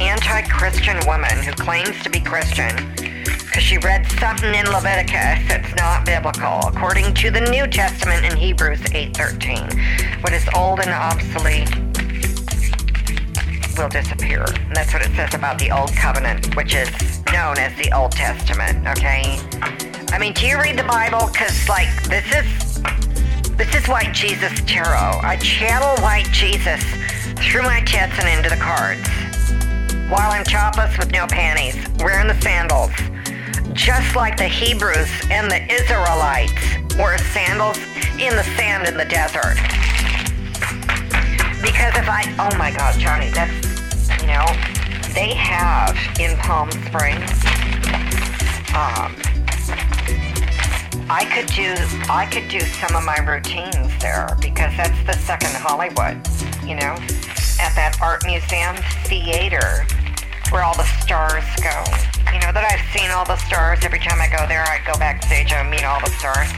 anti-Christian 0.00 0.98
woman 1.06 1.42
who 1.42 1.52
claims 1.52 2.02
to 2.02 2.10
be 2.10 2.20
Christian 2.20 2.74
because 2.94 3.62
she 3.62 3.78
read 3.78 4.04
something 4.18 4.52
in 4.54 4.66
Leviticus 4.66 5.46
that's 5.46 5.74
not 5.76 6.04
biblical, 6.04 6.60
according 6.66 7.14
to 7.14 7.30
the 7.30 7.40
New 7.40 7.66
Testament 7.66 8.24
in 8.24 8.36
Hebrews 8.36 8.80
8:13. 8.92 10.22
What 10.22 10.32
is 10.32 10.44
old 10.54 10.80
and 10.80 10.90
obsolete 10.90 11.70
will 13.78 13.88
disappear. 13.88 14.44
And 14.44 14.74
that's 14.74 14.92
what 14.92 15.02
it 15.02 15.14
says 15.14 15.34
about 15.34 15.58
the 15.58 15.70
Old 15.70 15.92
Covenant, 15.94 16.54
which 16.56 16.74
is 16.74 16.88
known 17.32 17.58
as 17.58 17.74
the 17.76 17.92
Old 17.92 18.12
Testament, 18.12 18.86
okay? 18.86 19.38
I 20.10 20.18
mean, 20.18 20.32
do 20.32 20.46
you 20.46 20.60
read 20.60 20.78
the 20.78 20.84
Bible? 20.84 21.28
Because, 21.32 21.68
like, 21.68 21.88
this 22.04 22.26
is 22.32 22.82
this 23.56 23.72
is 23.72 23.86
white 23.86 24.12
Jesus 24.12 24.52
tarot. 24.66 25.20
I 25.22 25.36
channel 25.36 25.96
white 26.02 26.26
Jesus 26.32 26.82
through 27.36 27.62
my 27.62 27.80
tits 27.80 28.18
and 28.18 28.28
into 28.28 28.50
the 28.50 28.60
cards. 28.60 29.06
While 30.10 30.32
I'm 30.32 30.44
topless 30.44 30.96
with 30.98 31.10
no 31.12 31.26
panties, 31.26 31.74
wearing 31.98 32.28
the 32.28 32.40
sandals. 32.40 32.92
Just 33.72 34.14
like 34.14 34.36
the 34.36 34.48
Hebrews 34.48 35.10
and 35.30 35.50
the 35.50 35.62
Israelites 35.72 36.52
wore 36.96 37.18
sandals 37.18 37.78
in 38.18 38.36
the 38.36 38.44
sand 38.56 38.86
in 38.86 38.96
the 38.96 39.04
desert. 39.04 39.56
Because 41.62 41.96
if 41.96 42.08
I, 42.08 42.22
oh 42.38 42.56
my 42.58 42.70
God, 42.70 42.98
Johnny, 42.98 43.30
that's, 43.30 43.52
you 44.20 44.28
know, 44.28 44.46
they 45.14 45.34
have 45.34 45.96
in 46.20 46.36
Palm 46.38 46.70
Springs, 46.70 47.30
um, 48.74 49.14
I 51.10 51.26
could 51.32 51.46
do 51.54 51.74
I 52.08 52.26
could 52.30 52.48
do 52.48 52.60
some 52.60 52.96
of 52.96 53.04
my 53.04 53.18
routines 53.18 53.92
there 54.00 54.36
because 54.40 54.74
that's 54.76 55.06
the 55.06 55.12
second 55.12 55.54
Hollywood, 55.54 56.20
you 56.66 56.76
know 56.76 56.96
at 57.60 57.74
that 57.76 57.98
art 58.00 58.24
museum 58.24 58.76
theater 59.04 59.86
where 60.50 60.62
all 60.62 60.76
the 60.76 60.86
stars 61.02 61.44
go. 61.58 61.74
You 62.32 62.40
know 62.42 62.50
that 62.50 62.66
I've 62.66 62.82
seen 62.94 63.10
all 63.10 63.24
the 63.24 63.36
stars 63.46 63.84
every 63.84 63.98
time 63.98 64.20
I 64.20 64.28
go 64.28 64.46
there. 64.46 64.62
I 64.62 64.78
go 64.86 64.98
backstage 64.98 65.52
and 65.52 65.70
meet 65.70 65.84
all 65.84 66.00
the 66.00 66.10
stars. 66.18 66.50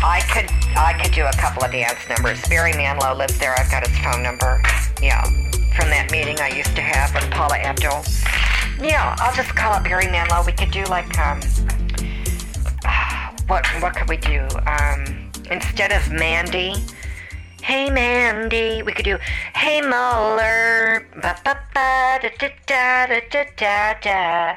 I 0.00 0.20
could 0.32 0.48
I 0.76 0.94
could 1.00 1.12
do 1.12 1.26
a 1.26 1.32
couple 1.32 1.64
of 1.64 1.72
dance 1.72 2.00
numbers. 2.08 2.40
Barry 2.48 2.72
Manilow 2.72 3.16
lives 3.16 3.38
there. 3.38 3.58
I've 3.58 3.70
got 3.70 3.86
his 3.86 3.96
phone 3.98 4.22
number. 4.22 4.60
Yeah, 5.02 5.24
from 5.76 5.90
that 5.90 6.08
meeting 6.10 6.38
I 6.40 6.48
used 6.48 6.74
to 6.76 6.82
have 6.82 7.14
with 7.14 7.30
Paula 7.30 7.56
Abdul. 7.56 8.04
Yeah, 8.80 9.16
I'll 9.18 9.34
just 9.34 9.54
call 9.56 9.72
up 9.72 9.84
Barry 9.84 10.06
Manilow. 10.06 10.44
We 10.46 10.52
could 10.52 10.70
do 10.70 10.84
like 10.84 11.08
um, 11.18 11.40
what 13.48 13.66
what 13.82 13.96
could 13.96 14.08
we 14.08 14.18
do? 14.18 14.46
Um, 14.66 15.30
instead 15.50 15.92
of 15.92 16.12
Mandy 16.12 16.74
Hey 17.62 17.90
Mandy, 17.90 18.82
we 18.82 18.92
could 18.92 19.04
do 19.04 19.18
Hey 19.54 19.80
Mueller, 19.80 21.06
ba 21.20 21.36
ba 21.44 21.58
ba 21.74 22.18
da 22.22 22.28
da 22.38 22.48
da 23.06 23.20
da 23.56 23.94
da 24.00 24.56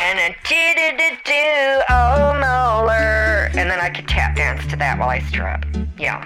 and 0.00 0.16
then 0.18 0.34
do 0.44 0.74
do 0.76 0.96
do 0.96 1.16
do 1.24 1.82
oh 1.90 2.32
Mueller, 2.38 3.50
and 3.58 3.68
then 3.68 3.80
I 3.80 3.90
could 3.90 4.06
tap 4.06 4.36
dance 4.36 4.64
to 4.66 4.76
that 4.76 4.96
while 4.98 5.08
I 5.08 5.18
strip. 5.20 5.64
Yeah. 5.98 6.24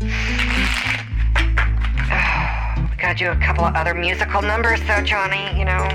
we 2.90 2.96
gotta 2.96 3.18
do 3.18 3.30
a 3.30 3.36
couple 3.36 3.64
of 3.64 3.74
other 3.74 3.94
musical 3.94 4.42
numbers 4.42 4.80
though, 4.86 5.00
Johnny. 5.02 5.58
You 5.58 5.64
know. 5.64 5.88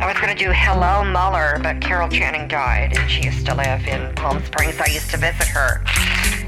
I 0.00 0.06
was 0.08 0.16
going 0.20 0.36
to 0.36 0.44
do 0.44 0.50
Hello 0.50 1.04
Mueller, 1.04 1.60
but 1.62 1.80
Carol 1.80 2.08
Channing 2.08 2.48
died, 2.48 2.98
and 2.98 3.08
she 3.08 3.22
used 3.22 3.46
to 3.46 3.54
live 3.54 3.86
in 3.86 4.12
Palm 4.16 4.44
Springs. 4.44 4.80
I 4.80 4.86
used 4.86 5.08
to 5.12 5.16
visit 5.16 5.46
her 5.46 5.84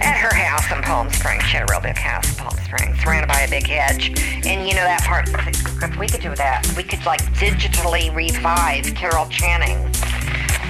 at 0.00 0.16
her 0.16 0.34
house 0.34 0.70
in 0.70 0.82
Palm 0.82 1.10
Springs. 1.10 1.44
She 1.44 1.56
had 1.56 1.68
a 1.68 1.72
real 1.72 1.80
big 1.80 1.96
house 1.96 2.28
in 2.28 2.36
Palm 2.36 2.56
Springs, 2.64 2.98
surrounded 3.00 3.28
by 3.28 3.40
a 3.40 3.50
big 3.50 3.66
hedge. 3.66 4.08
And 4.46 4.68
you 4.68 4.74
know 4.74 4.84
that 4.84 5.02
part, 5.02 5.28
if 5.28 5.98
we 5.98 6.08
could 6.08 6.20
do 6.20 6.34
that, 6.34 6.66
we 6.76 6.82
could 6.82 7.04
like 7.06 7.22
digitally 7.34 8.14
revive 8.14 8.84
Carol 8.94 9.26
Channing 9.26 9.92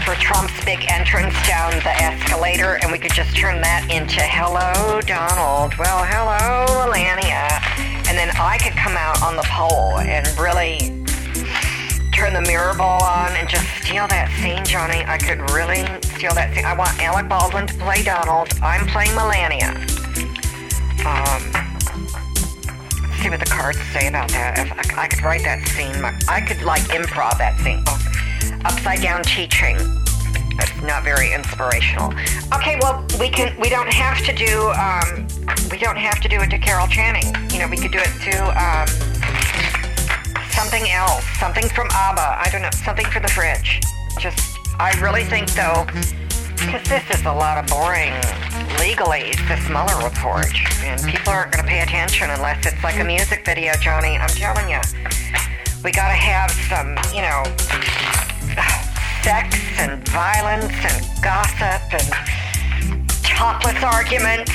for 0.05 0.15
Trump's 0.15 0.65
big 0.65 0.85
entrance 0.89 1.35
down 1.49 1.73
the 1.83 1.91
escalator, 1.91 2.79
and 2.83 2.93
we 2.93 2.99
could 2.99 3.13
just 3.13 3.35
turn 3.37 3.61
that 3.63 3.91
into 3.91 4.21
Hello 4.23 5.01
Donald. 5.01 5.75
Well, 5.79 6.05
hello 6.07 6.87
Melania. 6.87 7.49
And 8.09 8.17
then 8.17 8.31
I 8.39 8.57
could 8.59 8.77
come 8.77 8.97
out 8.97 9.21
on 9.21 9.35
the 9.35 9.43
pole 9.51 9.99
and 9.99 10.27
really 10.39 10.96
turn 12.17 12.33
the 12.33 12.41
mirror 12.41 12.73
ball 12.73 13.03
on 13.05 13.31
and 13.37 13.47
just 13.47 13.67
steal 13.85 14.09
that 14.09 14.33
scene, 14.41 14.65
Johnny. 14.65 15.05
I 15.05 15.19
could 15.19 15.39
really 15.53 15.85
steal 16.17 16.33
that 16.33 16.55
scene. 16.55 16.65
I 16.65 16.73
want 16.73 16.97
Alec 16.99 17.29
Baldwin 17.29 17.67
to 17.67 17.75
play 17.75 18.03
Donald. 18.03 18.49
I'm 18.63 18.87
playing 18.87 19.15
Melania. 19.15 19.77
Um, 21.05 21.45
see 23.21 23.29
what 23.29 23.39
the 23.39 23.51
cards 23.53 23.79
say 23.93 24.09
about 24.09 24.31
that. 24.33 24.57
If 24.57 24.97
I, 24.97 25.05
I 25.05 25.07
could 25.09 25.21
write 25.21 25.45
that 25.45 25.69
scene, 25.69 25.93
I 26.27 26.41
could 26.41 26.63
like 26.63 26.81
improv 26.89 27.37
that 27.37 27.61
scene. 27.61 27.85
Oh, 27.87 28.01
upside 28.65 29.03
down 29.03 29.23
teaching. 29.23 29.77
That's 30.57 30.73
not 30.81 31.05
very 31.05 31.35
inspirational. 31.35 32.15
Okay, 32.57 32.81
well 32.81 33.05
we 33.21 33.29
can. 33.29 33.53
We 33.61 33.69
don't 33.69 33.93
have 33.93 34.25
to 34.25 34.33
do. 34.33 34.73
Um, 34.73 35.29
we 35.71 35.77
don't 35.77 36.01
have 36.01 36.23
to 36.23 36.29
do 36.29 36.41
it 36.41 36.49
to 36.49 36.57
Carol 36.57 36.89
Channing. 36.89 37.29
You 37.53 37.59
know, 37.59 37.69
we 37.69 37.77
could 37.77 37.93
do 37.93 38.01
it 38.01 38.15
to. 38.25 38.41
Um, 38.57 39.16
something 40.57 40.91
else, 40.91 41.23
something 41.39 41.69
from 41.69 41.87
ABBA. 41.93 42.41
I 42.41 42.49
don't 42.51 42.63
know, 42.63 42.71
something 42.73 43.05
for 43.07 43.21
the 43.21 43.29
fridge. 43.29 43.81
Just, 44.19 44.57
I 44.81 44.99
really 45.03 45.23
think 45.23 45.53
though, 45.53 45.85
because 46.57 46.83
this 46.89 47.05
is 47.13 47.21
a 47.27 47.33
lot 47.33 47.59
of 47.59 47.69
boring 47.69 48.17
legalese, 48.81 49.37
this 49.49 49.69
Mueller 49.69 50.01
report, 50.03 50.49
and 50.81 50.97
people 51.05 51.31
aren't 51.31 51.53
going 51.53 51.63
to 51.63 51.69
pay 51.69 51.81
attention 51.81 52.31
unless 52.31 52.65
it's 52.65 52.83
like 52.83 52.99
a 52.99 53.05
music 53.05 53.45
video, 53.45 53.75
Johnny. 53.75 54.17
I'm 54.17 54.33
telling 54.33 54.71
you, 54.71 54.81
we 55.85 55.93
got 55.93 56.09
to 56.09 56.17
have 56.17 56.51
some, 56.73 56.97
you 57.13 57.21
know, 57.21 57.45
sex 59.23 59.61
and 59.77 60.01
violence 60.09 60.73
and 60.73 61.23
gossip 61.23 61.85
and 61.93 63.05
topless 63.23 63.83
arguments 63.85 64.51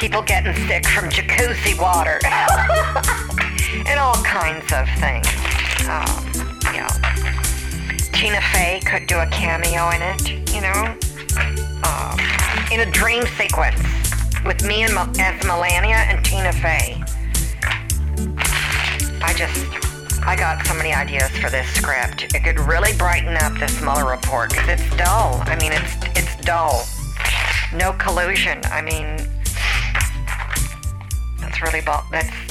people 0.00 0.22
getting 0.22 0.54
sick 0.66 0.86
from 0.86 1.10
jacuzzi 1.10 1.78
water. 1.78 2.18
and 3.86 3.98
all 3.98 4.16
kinds 4.24 4.72
of 4.72 4.88
things. 4.98 5.26
Um, 5.88 6.30
Tina 8.20 8.42
Fey 8.52 8.80
could 8.84 9.06
do 9.06 9.18
a 9.18 9.26
cameo 9.28 9.88
in 9.96 10.02
it, 10.02 10.52
you 10.52 10.60
know, 10.60 10.94
um, 11.88 12.20
in 12.70 12.86
a 12.86 12.90
dream 12.92 13.24
sequence 13.38 13.80
with 14.44 14.62
me 14.62 14.82
and 14.82 14.92
as 15.18 15.42
Melania 15.46 15.96
and 15.96 16.22
Tina 16.22 16.52
Fey. 16.52 17.02
I 19.22 19.32
just, 19.34 19.64
I 20.26 20.36
got 20.36 20.66
so 20.66 20.74
many 20.74 20.92
ideas 20.92 21.30
for 21.38 21.48
this 21.48 21.66
script. 21.68 22.34
It 22.34 22.44
could 22.44 22.60
really 22.60 22.92
brighten 22.98 23.38
up 23.38 23.58
this 23.58 23.80
Mueller 23.80 24.10
report 24.10 24.50
because 24.50 24.68
it's 24.68 24.96
dull. 24.98 25.40
I 25.46 25.56
mean, 25.56 25.72
it's 25.72 25.96
it's 26.14 26.44
dull. 26.44 26.84
No 27.72 27.94
collusion. 27.94 28.60
I 28.64 28.82
mean, 28.82 29.16
that's 31.40 31.62
really 31.62 31.80
that's 32.10 32.49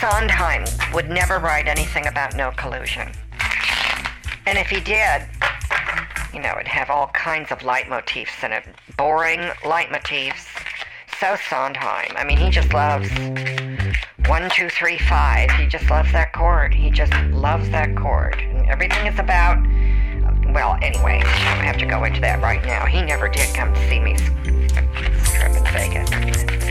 Sondheim 0.00 0.64
would 0.94 1.10
never 1.10 1.38
write 1.38 1.68
anything 1.68 2.06
about 2.06 2.34
no 2.34 2.50
collusion. 2.52 3.12
And 4.46 4.56
if 4.56 4.68
he 4.68 4.80
did, 4.80 5.26
you 6.32 6.40
know, 6.40 6.52
it'd 6.52 6.68
have 6.68 6.88
all 6.88 7.08
kinds 7.08 7.52
of 7.52 7.58
leitmotifs 7.58 8.42
in 8.42 8.52
it. 8.52 8.64
Boring 8.96 9.40
leitmotifs. 9.62 10.46
So 11.20 11.36
Sondheim. 11.50 12.16
I 12.16 12.24
mean, 12.24 12.38
he 12.38 12.48
just 12.48 12.72
loves 12.72 13.10
one, 14.26 14.48
two, 14.48 14.70
three, 14.70 14.96
five. 14.96 15.50
He 15.50 15.66
just 15.66 15.90
loves 15.90 16.10
that 16.12 16.32
chord. 16.32 16.72
He 16.72 16.90
just 16.90 17.12
loves 17.32 17.68
that 17.68 17.94
chord. 17.94 18.36
And 18.40 18.70
everything 18.70 19.06
is 19.06 19.18
about. 19.18 19.58
Well, 20.54 20.78
anyway, 20.80 21.20
I 21.22 21.54
don't 21.54 21.64
have 21.64 21.76
to 21.76 21.86
go 21.86 22.04
into 22.04 22.22
that 22.22 22.40
right 22.40 22.64
now. 22.64 22.86
He 22.86 23.02
never 23.02 23.28
did 23.28 23.54
come 23.54 23.74
to 23.74 23.88
see 23.88 24.00
me 24.00 24.16
trip 25.24 25.56
in 25.56 25.64
Vegas. 25.72 26.69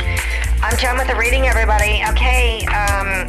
I'm 0.62 0.76
done 0.76 0.98
with 0.98 1.08
the 1.08 1.16
reading, 1.16 1.48
everybody. 1.48 2.04
Okay, 2.12 2.66
um, 2.66 3.28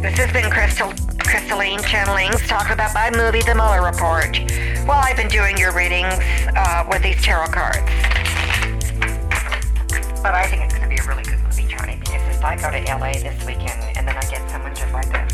this 0.00 0.16
has 0.16 0.32
been 0.32 0.50
Crystal, 0.50 0.94
Crystalline 1.18 1.80
Channelings 1.80 2.48
talking 2.48 2.72
about 2.72 2.94
my 2.94 3.10
movie, 3.10 3.42
The 3.42 3.54
Mueller 3.54 3.84
Report. 3.84 4.40
Well, 4.88 4.96
I've 4.96 5.16
been 5.16 5.28
doing 5.28 5.58
your 5.58 5.76
readings 5.76 6.14
uh, 6.56 6.86
with 6.88 7.02
these 7.02 7.20
tarot 7.22 7.48
cards. 7.48 7.84
But 10.22 10.32
I 10.32 10.46
think 10.48 10.62
it's 10.62 10.72
going 10.72 10.88
to 10.88 10.88
be 10.88 10.96
a 10.96 11.04
really 11.04 11.22
good 11.22 11.38
movie, 11.44 11.66
Johnny, 11.68 11.96
because 12.00 12.22
if 12.34 12.42
I 12.42 12.56
go 12.56 12.70
to 12.70 12.80
LA 12.96 13.12
this 13.12 13.36
weekend 13.44 13.84
and 13.98 14.08
then 14.08 14.16
I 14.16 14.24
get 14.32 14.48
someone 14.50 14.74
just 14.74 14.92
like 14.94 15.04
some 15.04 15.28